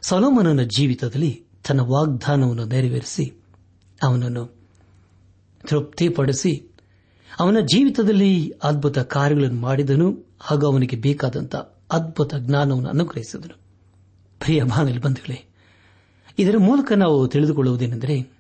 ಸೊಲೋಮನನ 0.03 0.63
ಜೀವಿತದಲ್ಲಿ 0.63 1.45
ತನ್ನ 1.69 1.81
ವಾಗ್ದಾನವನ್ನು 1.81 2.65
ನೆರವೇರಿಸಿ, 2.65 3.43
ಅವನನ್ನು 4.03 4.57
ತೃಪ್ತಿಪಡಿಸಿ, 5.69 6.77
ಅವನ 7.39 7.57
ಜೀವಿತದಲ್ಲಿ 7.61 8.53
ಅದ್ಭುತ 8.63 8.99
ಕಾರ್ಯಗಳನ್ನು 8.99 9.61
ಮಾಡಿದನು, 9.61 10.37
ಹಾಗೂ 10.41 10.67
ಅವನಿಗೆ 10.67 10.97
ಬೇಕಾದಂತಹ 10.97 11.75
ಅದ್ಭುತ 11.93 12.35
ಜ್ಞಾನವನ್ನು 12.35 12.89
ಅನುಗ್ರಹಿಸಿದನು. 12.89 13.59
ಪ್ರಿಯ 14.41 14.63
ಬಾನಲಿ 14.63 14.99
ಬಂಧುಗಳೇ, 14.99 15.45
ಇದರ 16.39 16.55
ಮೂಲಕ 16.59 16.93
ನಾವು 16.93 17.29
ತಿಳಿದುಕೊಳ್ಳುವುದೇನೆಂದರೆ 17.29 18.34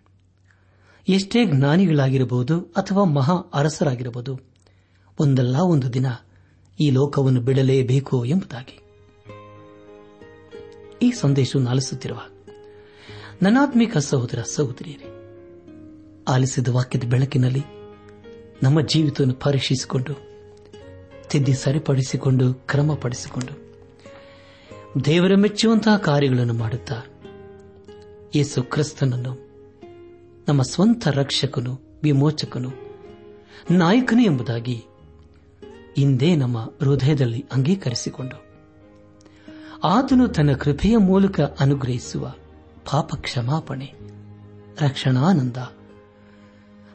ಎಷ್ಟೇ 1.08 1.44
ಜ್ಞಾನಿಗಳಾಗಿರಬಹುದು 1.44 2.60
ಅಥವಾ 2.60 3.04
ಮಹಾ 3.04 3.34
ಅರಸರಾಗಿರಬಹುದು, 3.54 4.40
ಒಂದಲ್ಲ 5.20 5.56
ಒಂದು 5.56 5.92
ದಿನ 5.92 6.06
ಈ 6.80 6.90
ಲೋಕವನ್ನು 6.90 7.40
ಬಿಡಲೇಬೇಕು 7.40 8.24
ಎಂಬುದಾಗಿ. 8.24 8.80
ಈ 11.02 11.12
ಸಂದೇಶವನ್ನು 11.12 11.70
ಆಲಿಸುತ್ತಿರುವ 11.70 12.18
ನನಾತ್ಮಿಕ 13.42 13.96
ಸಹೋದರ 13.96 14.42
ಸಹೋದರಿಯರೇ, 14.42 15.04
ಆಲಿಸಿದ 16.28 16.68
ವಾಕ್ಯದ 16.68 17.04
ಬೆಳಕಿನಲ್ಲಿ 17.04 17.62
ನಮ್ಮ 18.62 18.80
ಜೀವಿತವನ್ನು 18.80 19.34
ಪರೀಕ್ಷಿಸಿಕೊಂಡು, 19.34 20.14
ತಿದ್ದಿ 21.28 21.52
ಸರಿಪಡಿಸಿಕೊಂಡು, 21.52 22.54
ಕ್ರಮಪಡಿಸಿಕೊಂಡು, 22.54 23.64
ದೇವರ 25.04 25.34
ಮೆಚ್ಚುವಂತಹ 25.34 25.96
ಕಾರ್ಯಗಳನ್ನು 25.96 26.54
ಮಾಡುತ್ತಾ, 26.54 27.02
ಯೇಸು 28.34 28.62
ಕ್ರಿಸ್ತನನ್ನು 28.62 29.43
ನಮ್ಮ 30.48 30.62
ಸ್ವಂತ 30.62 31.08
ರಕ್ಷಕನು, 31.08 31.80
ವಿಮೋಚಕನು, 32.02 32.72
ನಾಯಕನು 33.70 34.22
ಎಂಬುದಾಗಿ 34.22 34.82
ಇಂದೇ 35.96 36.36
ನಮ್ಮ 36.36 36.72
ಹೃದಯದಲ್ಲಿ 36.82 37.44
ಅಂಗೀಕರಿಸಿಕೊಂಡು. 37.52 38.44
ಆತನು 39.84 40.28
ತನ್ನ 40.28 40.52
ಕೃಪೆಯ 40.52 40.96
ಮೂಲಕ 40.96 41.40
ಅನುಗ್ರಹಿಸುವ 41.40 42.34
ಪಾಪ 42.90 43.14
ಕ್ಷಮಾಪಣೆ 43.14 43.92
ರಕ್ಷಣಾನಂದ 44.80 45.56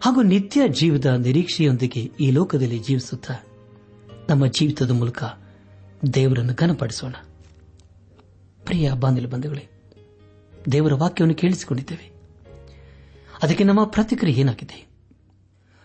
ಹಾಗೂ 0.01 0.21
ನಿತ್ಯ 0.21 0.61
ಜೀವದ 0.67 1.05
ನಿರೀಕ್ಷೆಯೊಂದಿಗೆ 1.05 2.11
ಈ 2.19 2.31
ಲೋಕದಲ್ಲಿ 2.31 2.79
ಜೀವಿಸುತ್ತಾ 2.79 3.33
ನಮ್ಮ 4.29 4.47
ಜೀವಿತದ 4.47 4.91
ಮೂಲಕ 4.91 5.23
ದೇವರನ್ನು 6.13 6.53
ಘನಪಡಿಸೋಣ. 6.53 7.13
ಪ್ರಿಯ 8.65 8.91
ಬಾಂಧವ 8.93 9.27
ಬಂಧುಗಳೇ, 9.29 9.67
ದೇವರ 10.71 10.93
ವಾಕ್ಯವನ್ನು 10.93 11.35
ಕೇಳಿಸಿಕೊಂಡಿದ್ದೇವೆ. 11.35 12.18
ಅದಕ್ಕೆ 13.43 13.63
ನಮ್ಮ 13.63 13.83
ಪ್ರತಿಕ್ರಿಯೆ 13.83 14.39
ಏನಾಗಿದೆ? 14.39 14.89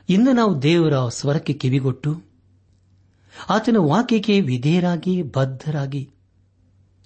ಇಂದು 0.08 0.32
ನಾವು 0.32 0.62
ದೇವರ 0.62 1.08
ಸ್ವರಕ್ಕೆ 1.08 1.52
ಕಿವಿಗೊಟ್ಟು, 1.52 2.22
ಆತನ 3.48 3.76
ವಾಕ್ಯಕ್ಕೆ 3.76 4.40
ವಿಧೇಯರಾಗಿ, 4.40 5.22
ಬದ್ಧರಾಗಿ, 5.22 6.10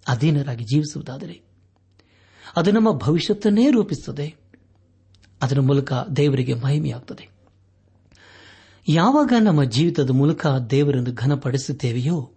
ಅಧೀನರಾಗಿ 0.08 0.64
ಜೀವಿಸುವುದಾದರೆ, 0.64 1.42
ಅದು 2.56 2.70
ನಮ್ಮ 2.70 2.92
ಭವಿಷ್ಯತ್ತನ್ನೇ 2.92 3.70
ರೂಪಿಸುತ್ತದೆ. 3.70 4.34
ಅದರ 5.42 5.61
ಮೂಲಕ 5.61 5.92
ದೇವರಿಗೆ 6.16 6.54
ಮಹಿಮೆಯಾಗುತ್ತದೆ 6.54 7.28
ಯಾವಾಗ 8.88 9.32
ನಮ್ಮ 9.40 9.64
ಜೀವಿತದ 9.64 10.11
ಮೂಲಕ 10.11 10.46
ದೇವರನ್ನು 10.70 11.14
ಘನಪಡಿಸುತ್ತೇವೆಯೋ, 11.14 12.32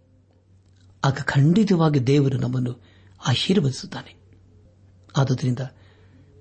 ಆಗ 1.03 1.13
ಖಂಡಿತವಾಗಿ 1.13 2.07
ದೇವರು 2.07 2.37
ನಮ್ಮನ್ನು 2.37 2.81
ಆಶೀರ್ವದಿಸುತ್ತಾನೆ. 3.27 4.15
ಆದುದರಿಂದ 5.17 5.59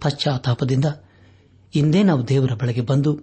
ಪಶ್ಚಾತ್ತಾಪದಿಂದ 0.00 0.84
ಇಂದೇ 1.74 2.02
ನಾವು 2.02 2.28
ದೇವರ 2.28 2.52
ಬಳಿಗೆ 2.52 2.80
ಬಂದು 2.80 3.20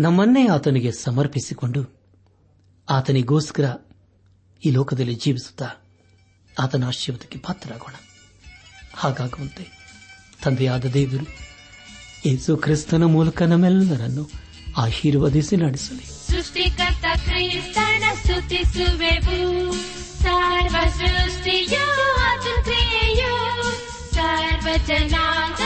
ನಮ್ಮನ್ನೇ 0.00 0.48
ಆತನಿಗೆ 0.48 0.92
ಸಮರ್ಪಿಸಿಕೊಂಡು 0.92 2.00
ಆತನಿಗೋಸ್ಕರ 2.90 3.64
ಈ 4.64 4.70
ಲೋಕದಲ್ಲಿ 4.70 5.14
ಜೀವಿಸುತ್ತಾ 5.14 5.68
ಆತನ 6.58 6.84
ಆಶೀರ್ವಾದಕ್ಕೆ 6.84 7.38
ಪಾತ್ರರಾಗೋಣ. 7.38 7.94
ಹಾಗಾಗುವಂತೆ 8.94 9.82
ತಂದೆಯಾದ 10.44 10.84
ದೇವರು 10.84 11.26
ಯೇಸು 12.26 12.56
ಕ್ರಿಸ್ತನ 12.56 13.04
ಮೂಲಕ 13.04 13.42
ನಮ್ಮೆಲ್ಲರನ್ನು 13.42 14.30
ಆಶೀರ್ವದಿಸಿ 14.76 15.56
ನಡೆಸಲಿ. 15.56 16.32
ಸೃಷ್ಟಿಕರ್ತ 16.32 17.04
ಕ್ರಿಸ್ತನ 17.24 18.04
ಸ್ತುತಿಸುವೆವು. 18.22 19.72
ಸರ್ವ 20.22 20.76
ಸೃಷ್ಟಿಯೋ 20.90 22.12
ಸರ್ವ 24.14 24.68
ಜನಾಂಗ 24.86 25.60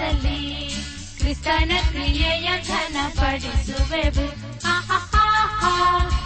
ಜನಾಂಗದಲ್ಲಿ 0.00 0.68
ಕ್ರಿಸ್ತನ 1.18 1.72
ಕ್ರಿಯೆಯ 1.90 2.48
ಘನಪಡಿಸುವೆವು. 2.68 4.26
ಆಹಾಹಾಹಾ, 4.66 6.19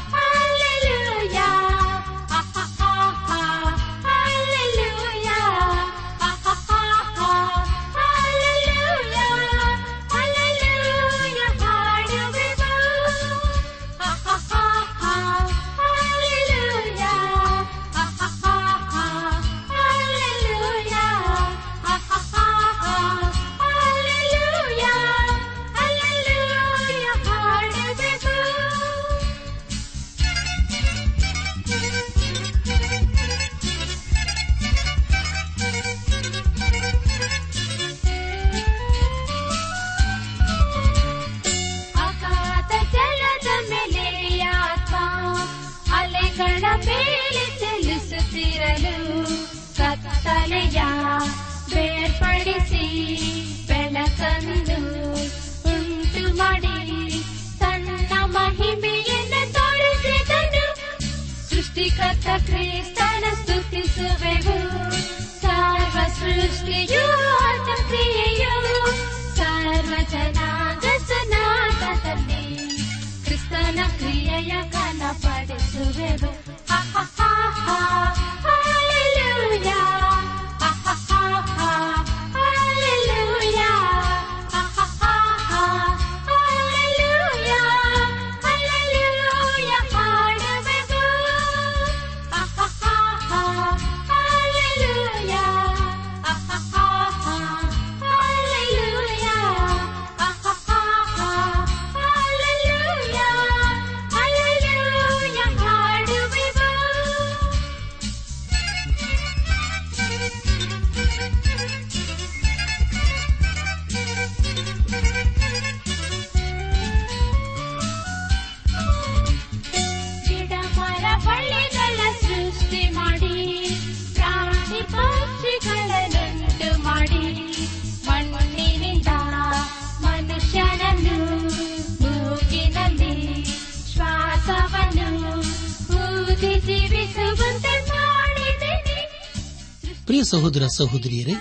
ಸಹೋದರ 140.35 140.66
ಸಹೋದರಿಯರೇ, 140.66 141.33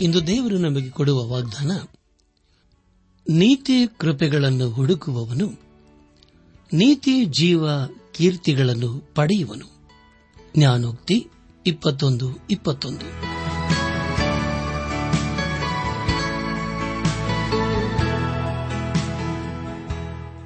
ಇಂದು 0.00 0.26
ದೇವರು 0.26 0.58
ನಮಗೆ 0.58 0.90
ಕೊಡುವ 0.90 1.26
ವಾಗ್ದಾನ, 1.26 1.72
ನೀತಿ 3.28 3.86
ಕೃಪೆಗಳನ್ನು 3.98 4.70
ಹುಡುಕುವವನು, 4.70 5.46
ನೀತಿ 6.72 7.24
ಜೀವ 7.24 7.66
ಕೀರ್ತಿಗಳನ್ನು 8.12 9.14
ಪಡೆಯುವನು. 9.14 9.66
ಜ್ಞಾನೋಕ್ತಿ 10.56 11.26
ಇಪ್ಪತ್ತೊಂದು 11.66 12.38
ಇಪ್ಪತ್ತೊಂದು. 12.50 12.98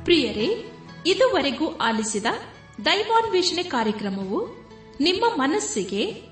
ಪ್ರಿಯರೇ, 0.04 0.70
ಇದುವರೆಗೂ 1.06 1.76
ಆಲಿಸಿದ 1.76 2.26
ದೈವಾನ್ವೇಷಣೆ 2.84 3.62
ಕಾರ್ಯಕ್ರಮವು 3.62 4.62
ನಿಮ್ಮ 5.00 5.24
ಮನಸ್ಸಿಗೆ 5.36 6.31